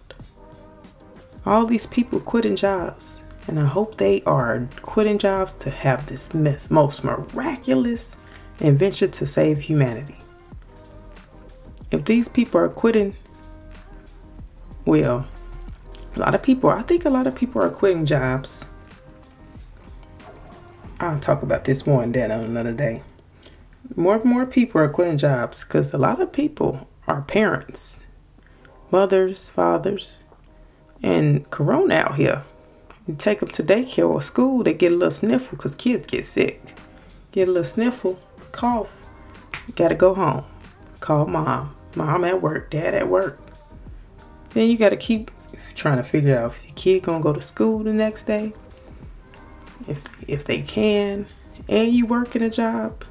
All 1.49 1.65
these 1.65 1.87
people 1.87 2.19
quitting 2.19 2.55
jobs, 2.55 3.23
and 3.47 3.59
I 3.59 3.65
hope 3.65 3.97
they 3.97 4.21
are 4.21 4.67
quitting 4.83 5.17
jobs 5.17 5.55
to 5.55 5.71
have 5.71 6.05
this 6.05 6.31
most 6.69 7.03
miraculous 7.03 8.15
invention 8.59 9.09
to 9.09 9.25
save 9.25 9.57
humanity. 9.57 10.19
If 11.89 12.05
these 12.05 12.29
people 12.29 12.61
are 12.61 12.69
quitting, 12.69 13.15
well, 14.85 15.27
a 16.15 16.19
lot 16.19 16.35
of 16.35 16.43
people, 16.43 16.69
I 16.69 16.83
think 16.83 17.05
a 17.05 17.09
lot 17.09 17.25
of 17.25 17.33
people 17.33 17.63
are 17.63 17.71
quitting 17.71 18.05
jobs. 18.05 18.65
I'll 20.99 21.19
talk 21.19 21.41
about 21.41 21.63
this 21.65 21.87
more 21.87 22.03
in 22.03 22.11
depth 22.11 22.31
on 22.31 22.41
another 22.41 22.73
day. 22.73 23.01
More 23.95 24.17
and 24.17 24.25
more 24.25 24.45
people 24.45 24.81
are 24.81 24.87
quitting 24.87 25.17
jobs 25.17 25.63
because 25.63 25.95
a 25.95 25.97
lot 25.97 26.21
of 26.21 26.31
people 26.31 26.87
are 27.07 27.23
parents, 27.23 28.01
mothers, 28.91 29.49
fathers, 29.49 30.19
and 31.01 31.49
corona 31.49 31.95
out 31.95 32.15
here. 32.15 32.43
You 33.07 33.15
take 33.15 33.39
them 33.39 33.49
to 33.49 33.63
daycare 33.63 34.07
or 34.07 34.21
school, 34.21 34.63
they 34.63 34.73
get 34.73 34.91
a 34.91 34.95
little 34.95 35.11
sniffle 35.11 35.57
because 35.57 35.75
kids 35.75 36.07
get 36.07 36.25
sick. 36.25 36.77
Get 37.31 37.47
a 37.47 37.51
little 37.51 37.63
sniffle, 37.63 38.19
cough. 38.51 38.95
You 39.67 39.73
gotta 39.73 39.95
go 39.95 40.13
home. 40.13 40.45
Call 40.99 41.25
mom. 41.25 41.75
Mom 41.95 42.23
at 42.23 42.41
work, 42.41 42.69
dad 42.69 42.93
at 42.93 43.07
work. 43.07 43.39
Then 44.51 44.69
you 44.69 44.77
gotta 44.77 44.97
keep 44.97 45.31
trying 45.75 45.97
to 45.97 46.03
figure 46.03 46.37
out 46.37 46.51
if 46.51 46.65
your 46.65 46.75
kid 46.75 47.03
gonna 47.03 47.23
go 47.23 47.33
to 47.33 47.41
school 47.41 47.83
the 47.83 47.93
next 47.93 48.23
day. 48.23 48.53
If 49.87 50.03
if 50.27 50.45
they 50.45 50.61
can, 50.61 51.25
and 51.67 51.93
you 51.93 52.05
work 52.05 52.35
in 52.35 52.43
a 52.43 52.49
job, 52.49 53.03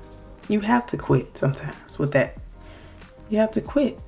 you 0.49 0.61
have 0.61 0.87
to 0.87 0.97
quit 0.97 1.37
sometimes 1.37 1.99
with 1.99 2.13
that. 2.13 2.37
You 3.31 3.39
have 3.39 3.51
to 3.53 3.61
quit. 3.61 3.99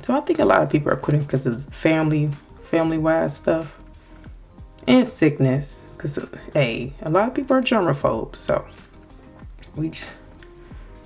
So 0.00 0.16
I 0.16 0.20
think 0.20 0.40
a 0.40 0.44
lot 0.44 0.62
of 0.62 0.70
people 0.70 0.90
are 0.90 0.96
quitting 0.96 1.22
because 1.22 1.46
of 1.46 1.64
family, 1.66 2.30
family 2.72 2.96
wise 2.96 3.36
stuff 3.36 3.78
and 4.88 5.06
sickness. 5.06 5.84
Because, 5.94 6.18
hey, 6.54 6.94
a 7.02 7.10
lot 7.10 7.28
of 7.28 7.34
people 7.34 7.54
are 7.54 7.62
germaphobes. 7.62 8.36
So, 8.36 8.66
we 9.76 9.90
just, 9.90 10.16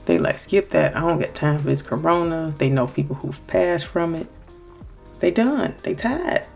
they 0.06 0.16
like, 0.18 0.38
skip 0.38 0.70
that. 0.70 0.96
I 0.96 1.00
don't 1.00 1.18
got 1.20 1.34
time 1.34 1.58
for 1.58 1.66
this 1.66 1.82
corona. 1.82 2.54
They 2.56 2.70
know 2.70 2.86
people 2.86 3.16
who've 3.16 3.46
passed 3.48 3.86
from 3.86 4.14
it. 4.14 4.28
They 5.18 5.32
done. 5.32 5.74
They 5.82 5.94
tired. 5.94 6.46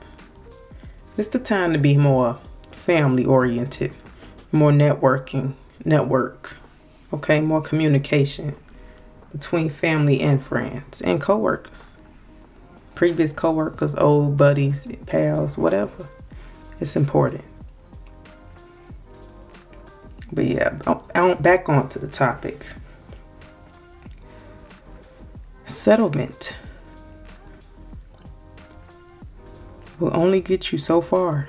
It's 1.16 1.28
the 1.28 1.40
time 1.40 1.72
to 1.72 1.78
be 1.78 1.98
more 1.98 2.38
family 2.70 3.24
oriented, 3.24 3.92
more 4.52 4.70
networking, 4.70 5.54
network, 5.84 6.56
okay, 7.12 7.40
more 7.40 7.60
communication 7.60 8.54
between 9.32 9.70
family 9.70 10.20
and 10.20 10.40
friends 10.40 11.00
and 11.02 11.20
coworkers, 11.20 11.89
previous 12.94 13.32
coworkers, 13.32 13.94
old 13.94 14.36
buddies, 14.36 14.86
pals, 15.06 15.56
whatever. 15.56 16.08
It's 16.80 16.96
important. 16.96 17.44
But 20.32 20.46
yeah, 20.46 20.70
back 21.40 21.68
onto 21.68 21.98
the 21.98 22.08
topic. 22.08 22.66
Settlement 25.64 26.58
will 29.98 30.16
only 30.16 30.40
get 30.40 30.72
you 30.72 30.78
so 30.78 31.00
far. 31.00 31.48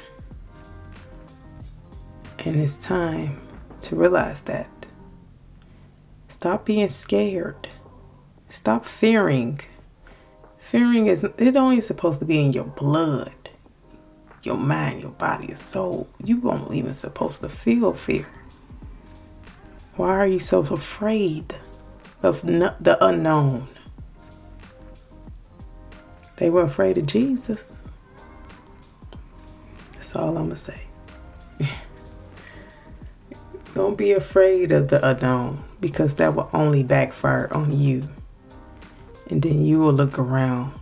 And 2.39 2.59
it's 2.59 2.83
time 2.83 3.39
to 3.81 3.95
realize 3.95 4.41
that. 4.41 4.69
Stop 6.27 6.65
being 6.65 6.89
scared. 6.89 7.69
Stop 8.49 8.85
fearing. 8.85 9.59
Fearing 10.71 11.07
is 11.07 11.21
it 11.37 11.57
only 11.57 11.81
supposed 11.81 12.21
to 12.21 12.25
be 12.25 12.41
in 12.41 12.53
your 12.53 12.63
blood 12.63 13.49
your 14.43 14.57
mind, 14.57 15.01
your 15.01 15.11
body, 15.11 15.47
your 15.47 15.57
soul. 15.57 16.07
You 16.23 16.39
won't 16.39 16.73
even 16.73 16.95
supposed 16.95 17.41
to 17.41 17.49
feel 17.49 17.93
fear. 17.93 18.25
Why 19.95 20.09
are 20.11 20.27
you 20.27 20.39
so 20.39 20.59
afraid 20.61 21.55
of 22.23 22.41
the 22.41 22.97
unknown? 23.01 23.67
They 26.37 26.49
were 26.49 26.63
afraid 26.63 26.97
of 26.97 27.05
Jesus. 27.05 27.89
That's 29.93 30.15
all 30.15 30.37
I'm 30.37 30.49
to 30.49 30.55
say. 30.55 30.81
Don't 33.75 33.97
be 33.97 34.13
afraid 34.13 34.71
of 34.71 34.87
the 34.87 35.05
unknown 35.05 35.65
because 35.81 36.15
that 36.15 36.33
will 36.33 36.49
only 36.53 36.81
backfire 36.81 37.47
on 37.51 37.77
you. 37.77 38.09
And 39.31 39.41
then 39.41 39.65
you 39.65 39.79
will 39.79 39.93
look 39.93 40.19
around 40.19 40.73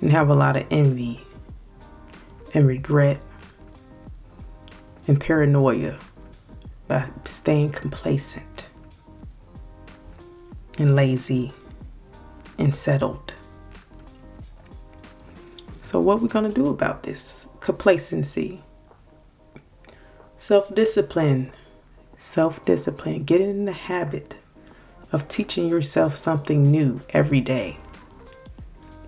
and 0.00 0.10
have 0.10 0.28
a 0.28 0.34
lot 0.34 0.56
of 0.56 0.66
envy 0.70 1.20
and 2.52 2.66
regret 2.66 3.22
and 5.06 5.20
paranoia 5.20 5.96
by 6.88 7.08
staying 7.24 7.70
complacent 7.70 8.68
and 10.76 10.96
lazy 10.96 11.52
and 12.58 12.74
settled. 12.74 13.32
So, 15.82 16.00
what 16.00 16.20
we 16.20 16.26
going 16.26 16.52
to 16.52 16.52
do 16.52 16.66
about 16.66 17.04
this 17.04 17.46
complacency? 17.60 18.64
Self 20.36 20.74
discipline. 20.74 21.52
Self 22.16 22.64
discipline. 22.64 23.22
Get 23.22 23.40
in 23.40 23.66
the 23.66 23.72
habit 23.72 24.34
of 25.12 25.28
teaching 25.28 25.68
yourself 25.68 26.16
something 26.16 26.70
new 26.70 27.00
every 27.10 27.40
day. 27.40 27.78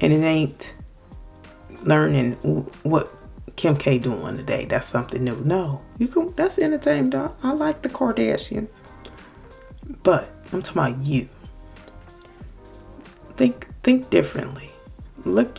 And 0.00 0.12
it 0.12 0.22
ain't 0.22 0.74
learning 1.82 2.32
what 2.82 3.12
Kim 3.56 3.76
K 3.76 3.98
doing 3.98 4.36
today. 4.36 4.64
That's 4.64 4.86
something 4.86 5.24
new. 5.24 5.36
No, 5.44 5.82
you 5.98 6.08
can. 6.08 6.32
That's 6.36 6.58
entertainment, 6.58 7.12
dog. 7.12 7.36
I 7.42 7.52
like 7.52 7.82
the 7.82 7.88
Kardashians, 7.88 8.80
but 10.02 10.30
I'm 10.52 10.62
talking 10.62 10.94
about 10.94 11.06
you. 11.06 11.28
Think 13.36 13.66
think 13.82 14.10
differently. 14.10 14.70
Look. 15.24 15.58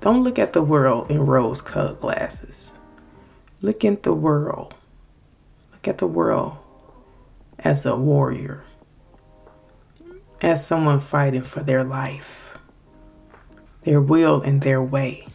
Don't 0.00 0.22
look 0.22 0.38
at 0.38 0.52
the 0.52 0.62
world 0.62 1.10
in 1.10 1.26
rose-colored 1.26 2.00
glasses. 2.00 2.78
Look 3.60 3.84
at 3.84 4.04
the 4.04 4.12
world. 4.12 4.74
Look 5.72 5.88
at 5.88 5.98
the 5.98 6.06
world 6.06 6.58
as 7.58 7.84
a 7.84 7.96
warrior, 7.96 8.62
as 10.42 10.66
someone 10.66 11.00
fighting 11.00 11.42
for 11.42 11.62
their 11.62 11.84
life, 11.84 12.56
their 13.82 14.00
will, 14.00 14.42
and 14.42 14.62
their 14.62 14.82
way. 14.82 15.26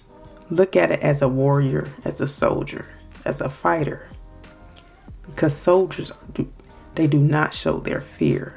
Look 0.50 0.76
at 0.76 0.92
it 0.92 1.00
as 1.00 1.22
a 1.22 1.30
warrior, 1.30 1.88
as 2.04 2.20
a 2.20 2.28
soldier, 2.28 2.88
as 3.26 3.42
a 3.42 3.50
fighter. 3.50 4.10
Because 5.26 5.56
soldiers, 5.56 6.12
they 6.96 7.08
do 7.08 7.20
not 7.20 7.54
show 7.54 7.80
their 7.80 8.02
fear. 8.02 8.56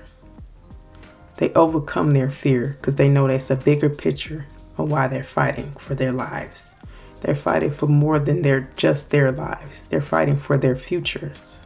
They 1.37 1.53
overcome 1.55 2.11
their 2.13 2.31
fear 2.31 2.77
because 2.81 2.97
they 2.97 3.09
know 3.09 3.29
that's 3.29 3.51
a 3.51 3.57
bigger 3.57 3.91
picture 3.91 4.47
of 4.77 4.91
why 4.91 5.09
they're 5.09 5.23
fighting 5.23 5.73
for 5.79 5.95
their 5.95 6.13
lives. 6.13 6.75
They're 7.21 7.35
fighting 7.35 7.71
for 7.71 7.87
more 7.87 8.19
than 8.19 8.43
their 8.43 8.69
just 8.77 9.11
their 9.11 9.33
lives. 9.33 9.87
They're 9.87 10.01
fighting 10.01 10.37
for 10.37 10.57
their 10.57 10.77
futures. 10.77 11.63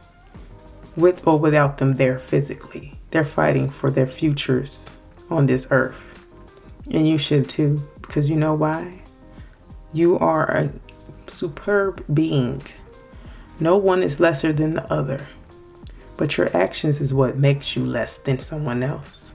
With 0.95 1.25
or 1.27 1.37
without 1.37 1.79
them 1.79 1.95
there 1.95 2.19
physically. 2.19 2.98
They're 3.11 3.25
fighting 3.25 3.69
for 3.69 3.89
their 3.89 4.07
futures 4.07 4.85
on 5.29 5.45
this 5.45 5.67
earth. 5.71 6.01
And 6.91 7.07
you 7.07 7.17
should 7.17 7.49
too, 7.49 7.87
because 8.01 8.29
you 8.29 8.35
know 8.35 8.53
why? 8.53 9.01
You 9.93 10.17
are 10.19 10.49
a 10.49 10.73
superb 11.27 12.03
being. 12.13 12.61
No 13.59 13.77
one 13.77 14.03
is 14.03 14.19
lesser 14.19 14.53
than 14.53 14.73
the 14.75 14.91
other. 14.91 15.27
But 16.17 16.37
your 16.37 16.55
actions 16.55 17.01
is 17.01 17.13
what 17.13 17.37
makes 17.37 17.75
you 17.75 17.85
less 17.85 18.17
than 18.17 18.39
someone 18.39 18.83
else. 18.83 19.33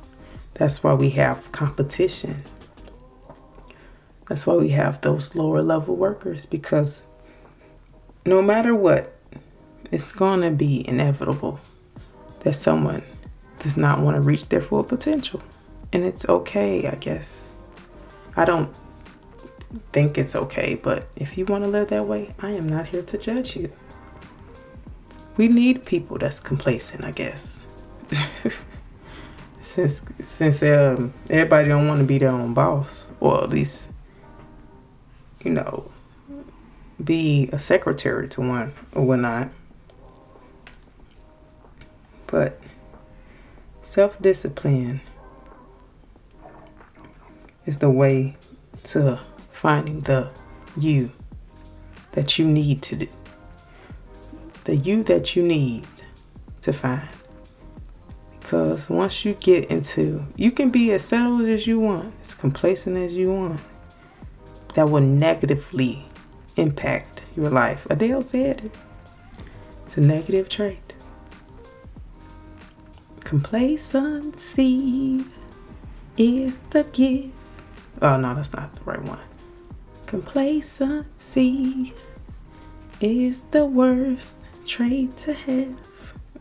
That's 0.55 0.83
why 0.83 0.95
we 0.95 1.11
have 1.11 1.51
competition. 1.53 2.45
That's 4.29 4.47
why 4.47 4.55
we 4.55 4.71
have 4.71 5.01
those 5.01 5.35
lower 5.35 5.63
level 5.63 5.97
workers 5.97 6.47
because 6.47 7.03
no 8.25 8.41
matter 8.41 8.75
what, 8.75 9.19
it's 9.91 10.13
going 10.13 10.41
to 10.41 10.51
be 10.51 10.87
inevitable 10.89 11.61
that 12.41 12.55
someone 12.55 13.03
does 13.59 13.77
not 13.77 14.01
want 14.01 14.17
to 14.17 14.21
reach 14.21 14.49
their 14.49 14.61
full 14.61 14.85
potential. 14.85 15.43
And 15.93 16.05
it's 16.05 16.29
okay, 16.29 16.87
I 16.89 16.97
guess. 16.97 17.51
I 18.37 18.45
don't 18.45 18.75
think 19.93 20.19
it's 20.19 20.35
okay, 20.35 20.75
but 20.75 21.09
if 21.17 21.39
you 21.39 21.45
want 21.45 21.65
to 21.65 21.71
live 21.71 21.89
that 21.89 22.07
way, 22.07 22.35
I 22.41 22.51
am 22.51 22.69
not 22.69 22.89
here 22.89 23.03
to 23.03 23.19
judge 23.19 23.57
you. 23.57 23.73
We 25.37 25.49
need 25.49 25.85
people 25.85 26.19
that's 26.19 26.41
complacent, 26.41 27.05
I 27.05 27.11
guess. 27.11 27.63
since 29.61 30.05
since 30.21 30.63
um, 30.63 31.13
everybody 31.31 31.69
don't 31.69 31.89
want 31.89 32.01
to 32.01 32.05
be 32.05 32.19
their 32.19 32.31
own 32.31 32.55
boss, 32.55 33.11
or 33.21 33.43
at 33.43 33.51
least 33.51 33.91
you 35.45 35.51
know, 35.51 35.91
be 37.03 37.49
a 37.53 37.59
secretary 37.59 38.29
to 38.31 38.41
one 38.41 38.73
or 38.93 39.05
whatnot. 39.05 39.51
But 42.27 42.59
self 43.85 44.21
discipline 44.21 45.01
is 47.67 47.79
the 47.79 47.91
way 47.91 48.37
to 48.85 49.21
finding 49.53 50.01
the 50.03 50.31
you 50.77 51.13
that 52.13 52.39
you 52.39 52.47
need 52.47 52.83
to 52.83 52.97
do. 52.97 53.09
The 54.65 54.77
you 54.77 55.03
that 55.05 55.37
you 55.37 55.43
need 55.43 55.87
to 56.63 56.73
find. 56.73 57.09
Because 58.41 58.91
once 58.91 59.25
you 59.25 59.35
get 59.35 59.71
into, 59.71 60.27
you 60.37 60.51
can 60.51 60.71
be 60.71 60.93
as 60.93 61.03
settled 61.03 61.43
as 61.43 61.67
you 61.67 61.79
want, 61.79 62.15
as 62.21 62.35
complacent 62.35 62.97
as 62.97 63.17
you 63.17 63.33
want 63.33 63.61
that 64.75 64.89
will 64.89 65.01
negatively 65.01 66.05
impact 66.57 67.23
your 67.37 67.49
life. 67.49 67.87
Adele 67.91 68.23
said 68.23 68.65
it. 68.65 68.75
It's 69.87 69.97
a 69.97 70.01
negative 70.01 70.49
trait. 70.49 70.84
Complacency 73.35 75.25
is 76.17 76.61
the 76.71 76.85
gift. 76.85 77.35
Oh, 78.01 78.17
no, 78.17 78.33
that's 78.33 78.53
not 78.53 78.73
the 78.77 78.85
right 78.85 79.03
one. 79.03 79.19
Complacency 80.07 81.93
is 83.01 83.43
the 83.51 83.67
worst 83.67 84.39
trait 84.65 85.17
to 85.17 85.35
have. 85.35 85.77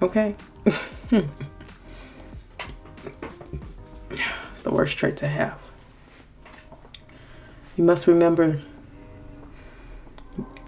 Okay? 0.03 0.35
it's 0.67 1.25
the 4.61 4.69
worst 4.69 4.95
trait 4.95 5.17
to 5.17 5.27
have. 5.27 5.59
You 7.75 7.85
must 7.85 8.05
remember 8.05 8.61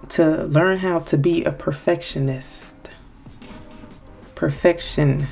to 0.10 0.46
learn 0.46 0.80
how 0.80 1.02
to 1.02 1.18
be 1.20 1.44
a 1.44 1.52
perfectionist. 1.52 2.90
Perfection. 4.34 5.28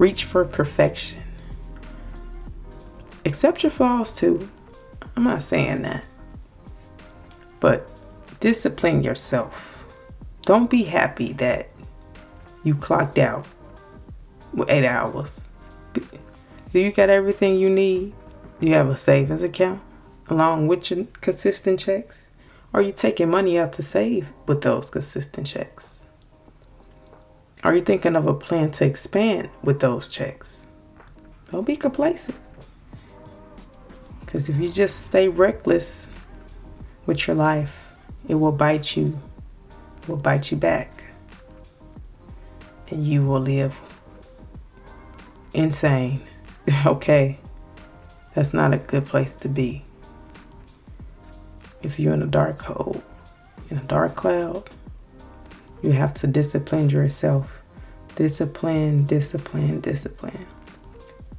Reach 0.00 0.24
for 0.24 0.44
perfection. 0.44 1.22
Accept 3.24 3.62
your 3.62 3.70
flaws 3.70 4.10
too. 4.10 4.48
I'm 5.14 5.24
not 5.24 5.42
saying 5.42 5.82
that. 5.82 6.04
But 7.60 7.88
discipline 8.40 9.04
yourself. 9.04 9.84
Don't 10.42 10.70
be 10.70 10.84
happy 10.84 11.34
that 11.34 11.68
you 12.64 12.74
clocked 12.74 13.18
out 13.18 13.46
with 14.52 14.70
eight 14.70 14.86
hours. 14.86 15.42
Do 15.92 16.80
you 16.80 16.90
got 16.90 17.10
everything 17.10 17.56
you 17.56 17.68
need? 17.68 18.14
Do 18.60 18.66
you 18.66 18.74
have 18.74 18.88
a 18.88 18.96
savings 18.96 19.42
account? 19.42 19.82
along 20.30 20.68
with 20.68 20.90
your 20.90 21.06
consistent 21.20 21.80
checks? 21.80 22.28
Are 22.72 22.80
you 22.80 22.92
taking 22.92 23.30
money 23.30 23.58
out 23.58 23.72
to 23.74 23.82
save 23.82 24.32
with 24.46 24.62
those 24.62 24.90
consistent 24.90 25.46
checks? 25.46 25.99
Are 27.62 27.74
you 27.74 27.80
thinking 27.80 28.16
of 28.16 28.26
a 28.26 28.34
plan 28.34 28.70
to 28.72 28.86
expand 28.86 29.50
with 29.62 29.80
those 29.80 30.08
checks? 30.08 30.66
Don't 31.50 31.66
be 31.66 31.76
complacent. 31.76 32.38
Because 34.20 34.48
if 34.48 34.56
you 34.56 34.70
just 34.70 35.06
stay 35.06 35.28
reckless 35.28 36.08
with 37.06 37.26
your 37.26 37.36
life, 37.36 37.92
it 38.28 38.36
will 38.36 38.52
bite 38.52 38.96
you, 38.96 39.20
will 40.08 40.16
bite 40.16 40.50
you 40.50 40.56
back. 40.56 41.04
And 42.88 43.06
you 43.06 43.26
will 43.26 43.40
live 43.40 43.78
insane. 45.52 46.22
okay, 46.86 47.38
that's 48.34 48.54
not 48.54 48.72
a 48.72 48.78
good 48.78 49.06
place 49.06 49.36
to 49.36 49.48
be 49.48 49.84
if 51.82 51.98
you're 51.98 52.14
in 52.14 52.22
a 52.22 52.26
dark 52.26 52.60
hole, 52.60 53.02
in 53.70 53.78
a 53.78 53.84
dark 53.84 54.14
cloud, 54.14 54.68
you 55.82 55.92
have 55.92 56.14
to 56.14 56.26
discipline 56.26 56.90
yourself. 56.90 57.62
Discipline, 58.16 59.06
discipline, 59.06 59.80
discipline. 59.80 60.46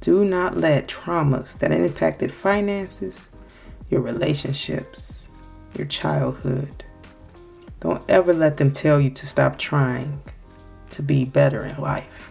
Do 0.00 0.24
not 0.24 0.56
let 0.56 0.88
traumas 0.88 1.58
that 1.58 1.70
impacted 1.70 2.32
finances, 2.32 3.28
your 3.88 4.00
relationships, 4.00 5.28
your 5.76 5.86
childhood, 5.86 6.84
don't 7.82 8.08
ever 8.08 8.32
let 8.32 8.58
them 8.58 8.70
tell 8.70 9.00
you 9.00 9.10
to 9.10 9.26
stop 9.26 9.58
trying 9.58 10.22
to 10.90 11.02
be 11.02 11.24
better 11.24 11.64
in 11.64 11.80
life. 11.80 12.30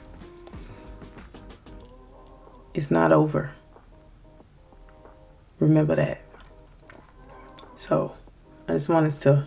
It's 2.74 2.90
not 2.90 3.12
over. 3.12 3.52
Remember 5.60 5.94
that. 5.98 6.22
So 7.76 8.16
I 8.70 8.72
just 8.72 8.88
wanted 8.88 9.12
to 9.12 9.46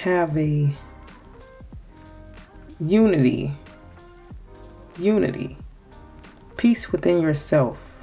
have 0.00 0.34
a 0.38 0.74
unity, 2.80 3.52
unity, 4.98 5.58
peace 6.56 6.90
within 6.90 7.20
yourself. 7.20 7.98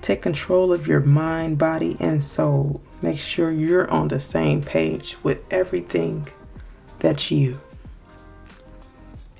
Take 0.00 0.22
control 0.22 0.72
of 0.72 0.86
your 0.86 1.00
mind, 1.00 1.58
body, 1.58 1.98
and 2.00 2.24
soul. 2.24 2.80
Make 3.02 3.18
sure 3.18 3.50
you're 3.50 3.90
on 3.90 4.08
the 4.08 4.18
same 4.18 4.62
page 4.62 5.18
with 5.22 5.44
everything 5.50 6.28
that's 6.98 7.30
you. 7.30 7.60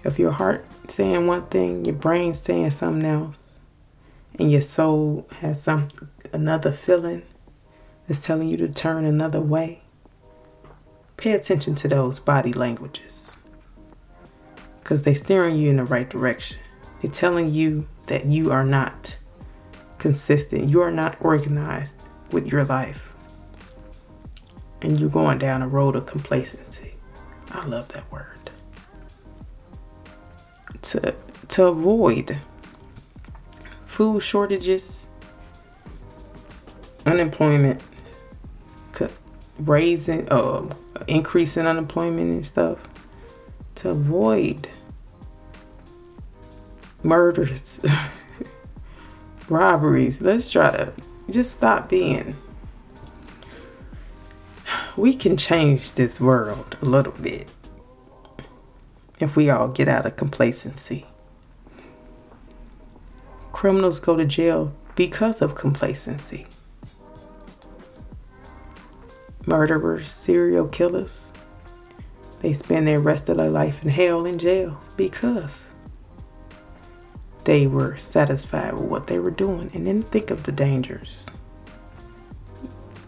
If 0.02 0.18
your 0.18 0.32
heart 0.32 0.66
saying 0.88 1.26
one 1.26 1.46
thing, 1.46 1.86
your 1.86 1.94
brain 1.94 2.34
saying 2.34 2.72
something 2.72 3.06
else, 3.06 3.60
and 4.38 4.52
your 4.52 4.60
soul 4.60 5.26
has 5.40 5.62
some 5.62 5.88
another 6.34 6.70
feeling 6.70 7.22
that's 8.06 8.20
telling 8.20 8.50
you 8.50 8.58
to 8.58 8.68
turn 8.68 9.06
another 9.06 9.40
way, 9.40 9.83
pay 11.16 11.32
attention 11.32 11.74
to 11.76 11.88
those 11.88 12.20
body 12.20 12.52
languages 12.52 13.36
because 14.80 15.02
they're 15.02 15.14
steering 15.14 15.56
you 15.56 15.70
in 15.70 15.76
the 15.76 15.84
right 15.84 16.08
direction. 16.08 16.58
They're 17.00 17.10
telling 17.10 17.52
you 17.52 17.88
that 18.06 18.26
you 18.26 18.50
are 18.52 18.64
not 18.64 19.16
consistent, 19.98 20.68
you 20.68 20.82
are 20.82 20.90
not 20.90 21.16
organized 21.20 21.96
with 22.30 22.46
your 22.46 22.64
life, 22.64 23.12
and 24.82 24.98
you're 24.98 25.08
going 25.08 25.38
down 25.38 25.62
a 25.62 25.68
road 25.68 25.96
of 25.96 26.04
complacency. 26.04 26.94
I 27.50 27.64
love 27.66 27.88
that 27.88 28.10
word. 28.12 28.28
To, 30.82 31.14
to 31.48 31.64
avoid 31.66 32.36
food 33.86 34.20
shortages, 34.20 35.08
unemployment, 37.06 37.80
raising, 39.58 40.28
uh, 40.30 40.68
increasing 41.06 41.66
unemployment 41.66 42.30
and 42.30 42.46
stuff, 42.46 42.78
to 43.76 43.90
avoid 43.90 44.68
murders, 47.02 47.80
robberies. 49.48 50.22
Let's 50.22 50.50
try 50.50 50.70
to 50.70 50.92
just 51.30 51.52
stop 51.52 51.88
being. 51.88 52.36
We 54.96 55.14
can 55.14 55.36
change 55.36 55.94
this 55.94 56.20
world 56.20 56.76
a 56.80 56.84
little 56.84 57.12
bit 57.14 57.48
if 59.18 59.36
we 59.36 59.50
all 59.50 59.68
get 59.68 59.88
out 59.88 60.06
of 60.06 60.16
complacency. 60.16 61.06
Criminals 63.52 63.98
go 63.98 64.16
to 64.16 64.24
jail 64.24 64.72
because 64.94 65.40
of 65.42 65.54
complacency. 65.54 66.46
Murderers, 69.46 70.10
serial 70.10 70.68
killers, 70.68 71.32
they 72.40 72.52
spend 72.52 72.86
their 72.86 73.00
rest 73.00 73.28
of 73.28 73.36
their 73.36 73.50
life 73.50 73.82
in 73.82 73.88
hell 73.90 74.26
in 74.26 74.38
jail 74.38 74.80
because 74.96 75.74
they 77.44 77.66
were 77.66 77.96
satisfied 77.96 78.74
with 78.74 78.88
what 78.88 79.06
they 79.06 79.18
were 79.18 79.30
doing 79.30 79.70
and 79.74 79.84
didn't 79.86 80.08
think 80.10 80.30
of 80.30 80.44
the 80.44 80.52
dangers 80.52 81.26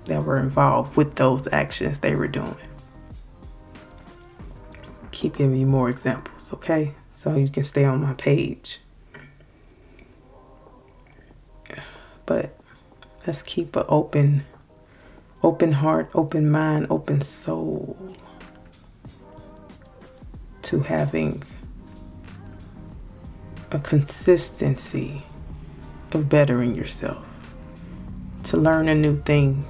that 0.05 0.23
were 0.25 0.39
involved 0.39 0.97
with 0.97 1.17
those 1.17 1.49
actions 1.53 2.01
they 2.01 2.15
were 2.15 2.29
doing. 2.29 2.57
Keep 5.11 5.39
giving 5.39 5.57
you 5.57 5.67
more 5.67 5.89
examples, 5.89 6.53
okay? 6.53 6.95
So 7.15 7.35
you 7.35 7.49
can 7.49 7.65
stay 7.65 7.85
on 7.85 8.03
my 8.03 8.15
page. 8.15 8.81
But 12.27 12.59
let's 13.27 13.43
keep 13.43 13.77
an 13.77 13.85
open 13.89 14.45
open 15.47 15.71
heart, 15.71 16.11
open 16.13 16.51
mind, 16.51 16.89
open 16.91 17.21
soul 17.21 17.97
to 20.61 20.81
having 20.81 21.41
a 23.71 23.79
consistency 23.79 25.23
of 26.11 26.29
bettering 26.29 26.75
yourself, 26.75 27.25
to 28.43 28.57
learn 28.57 28.89
a 28.89 28.95
new 28.95 29.23
thing, 29.23 29.65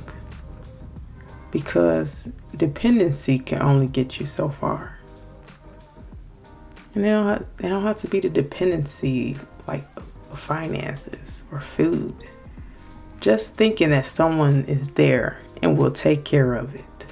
because 1.51 2.31
dependency 2.57 3.39
can 3.39 3.61
only 3.61 3.87
get 3.87 4.19
you 4.19 4.25
so 4.25 4.49
far. 4.49 4.99
And 6.95 7.05
it 7.05 7.11
don't, 7.11 7.27
have, 7.27 7.47
don't 7.59 7.83
have 7.83 7.97
to 7.97 8.09
be 8.09 8.21
the 8.21 8.31
dependency 8.31 9.37
like 9.69 9.87
finances 10.35 11.45
or 11.53 11.61
food. 11.61 12.15
Just 13.27 13.57
thinking 13.57 13.91
that 13.91 14.07
someone 14.07 14.63
is 14.67 14.87
there 14.91 15.39
and 15.61 15.77
will 15.77 15.91
take 15.91 16.25
care 16.25 16.55
of 16.55 16.77
it 16.77 17.07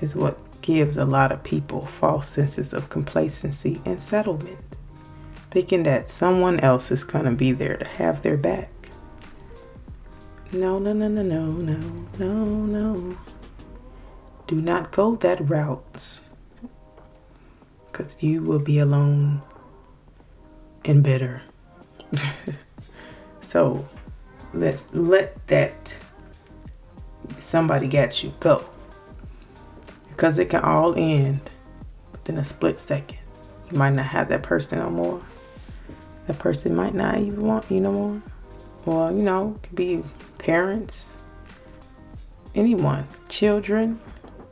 is 0.00 0.14
what 0.14 0.36
gives 0.60 0.98
a 0.98 1.06
lot 1.06 1.32
of 1.32 1.42
people 1.42 1.86
false 1.86 2.28
senses 2.28 2.74
of 2.74 2.90
complacency 2.90 3.80
and 3.86 4.02
settlement, 4.02 4.58
thinking 5.50 5.84
that 5.84 6.08
someone 6.08 6.60
else 6.60 6.90
is 6.90 7.04
going 7.04 7.24
to 7.24 7.30
be 7.30 7.52
there 7.52 7.78
to 7.78 7.86
have 7.86 8.20
their 8.20 8.36
back. 8.36 8.68
No, 10.52 10.78
no, 10.78 10.92
no, 10.92 11.08
no, 11.08 11.22
no, 11.22 11.52
no, 11.54 11.78
no, 12.18 12.44
no. 12.66 13.18
Do 14.46 14.60
not 14.60 14.90
go 14.90 15.16
that 15.16 15.40
route 15.48 16.20
because 17.90 18.22
you 18.22 18.42
will 18.42 18.58
be 18.58 18.78
alone 18.78 19.40
and 20.84 21.02
bitter. 21.02 21.40
so 23.40 23.86
let's 24.52 24.86
let 24.92 25.46
that 25.48 25.94
somebody 27.36 27.88
got 27.88 28.22
you 28.22 28.32
go 28.40 28.64
because 30.08 30.38
it 30.38 30.50
can 30.50 30.62
all 30.62 30.94
end 30.96 31.40
within 32.12 32.38
a 32.38 32.44
split 32.44 32.78
second. 32.78 33.18
You 33.70 33.78
might 33.78 33.94
not 33.94 34.06
have 34.06 34.28
that 34.30 34.42
person 34.42 34.78
no 34.78 34.90
more. 34.90 35.20
That 36.26 36.38
person 36.38 36.74
might 36.74 36.94
not 36.94 37.18
even 37.18 37.40
want 37.40 37.70
you 37.70 37.80
no 37.80 37.92
more. 37.92 38.22
Or, 38.84 39.12
you 39.12 39.22
know, 39.22 39.54
it 39.54 39.68
could 39.68 39.76
be 39.76 40.02
parents, 40.38 41.12
anyone, 42.54 43.06
children. 43.28 44.00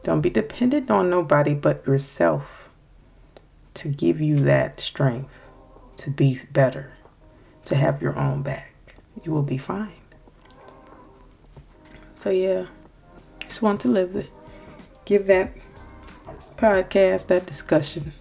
Don't 0.02 0.20
be 0.20 0.30
dependent 0.30 0.90
on 0.90 1.11
nobody 1.11 1.54
but 1.54 1.85
yourself 1.87 2.70
to 3.74 3.88
give 3.88 4.20
you 4.20 4.37
that 4.40 4.80
strength 4.80 5.35
to 5.96 6.11
be 6.11 6.38
better, 6.52 6.92
to 7.64 7.74
have 7.74 8.00
your 8.00 8.16
own 8.18 8.42
back. 8.42 8.75
You 9.24 9.33
will 9.33 9.42
be 9.42 9.59
fine. 9.59 9.92
So, 12.14 12.31
yeah, 12.31 12.66
just 13.40 13.62
want 13.62 13.81
to 13.81 13.88
live 13.88 14.12
the, 14.12 14.26
Give 15.07 15.29
that 15.29 15.52
podcast, 16.57 17.29
that 17.29 17.46
discussion, 17.46 18.12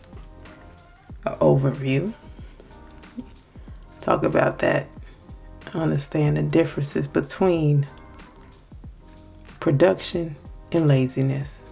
an 1.25 1.33
overview. 1.37 2.13
Talk 4.01 4.23
about 4.23 4.59
that. 4.59 4.87
Understand 5.73 6.37
the 6.37 6.43
differences 6.43 7.07
between 7.07 7.87
production 9.59 10.35
and 10.71 10.87
laziness. 10.87 11.71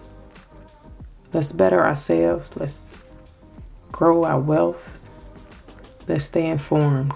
Let's 1.32 1.52
better 1.52 1.80
ourselves. 1.80 2.56
Let's 2.56 2.92
grow 3.92 4.24
our 4.24 4.40
wealth. 4.40 5.00
Let's 6.08 6.24
stay 6.24 6.48
informed 6.48 7.14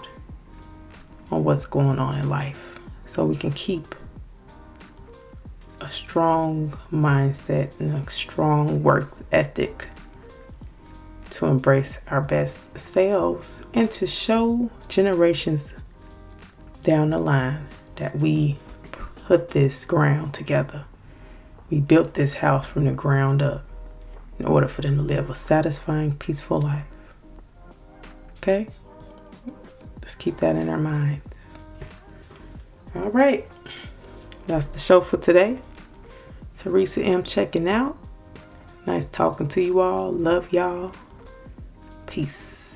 on 1.31 1.45
what's 1.45 1.67
going 1.67 1.99
on 1.99 2.19
in 2.19 2.29
life 2.29 2.79
so 3.05 3.25
we 3.25 3.37
can 3.37 3.53
keep 3.53 3.95
a 5.81 5.89
strong 5.89 6.77
mindset 6.93 7.79
and 7.79 7.95
a 7.95 8.11
strong 8.11 8.83
work 8.83 9.11
ethic 9.33 9.89
to 11.31 11.47
embrace 11.47 12.01
our 12.09 12.21
best 12.21 12.79
selves 12.79 13.63
and 13.73 13.91
to 13.91 14.07
show 14.07 14.71
generations 14.89 15.75
down 16.83 17.11
the 17.11 17.19
line 17.19 17.67
that 17.97 18.17
we 18.19 18.59
put 19.27 19.51
this 19.51 19.85
ground 19.85 20.35
together. 20.35 20.85
We 21.71 21.81
built 21.81 22.15
this 22.15 22.35
house 22.35 22.67
from 22.67 22.87
the 22.87 22.93
ground 22.93 23.43
up 23.43 23.65
in 24.39 24.47
order 24.47 24.69
for 24.69 24.81
them 24.83 24.97
to 24.97 25.03
live 25.03 25.29
a 25.31 25.35
satisfying, 25.35 26.17
peaceful 26.17 26.61
life. 26.61 26.87
Okay? 28.39 28.69
Let's 30.09 30.15
keep 30.15 30.39
that 30.39 30.57
in 30.57 30.71
our 30.71 30.79
minds. 30.79 31.51
All 32.95 33.11
right. 33.11 33.47
That's 34.47 34.69
the 34.69 34.79
show 34.79 35.03
for 35.03 35.19
today. 35.19 35.59
Teresa 36.57 37.03
M 37.03 37.23
checking 37.23 37.69
out. 37.69 37.99
Nice 38.87 39.11
talking 39.11 39.49
to 39.49 39.61
you 39.61 39.81
all. 39.81 40.11
Love 40.11 40.51
y'all. 40.51 40.93
Peace. 42.07 42.68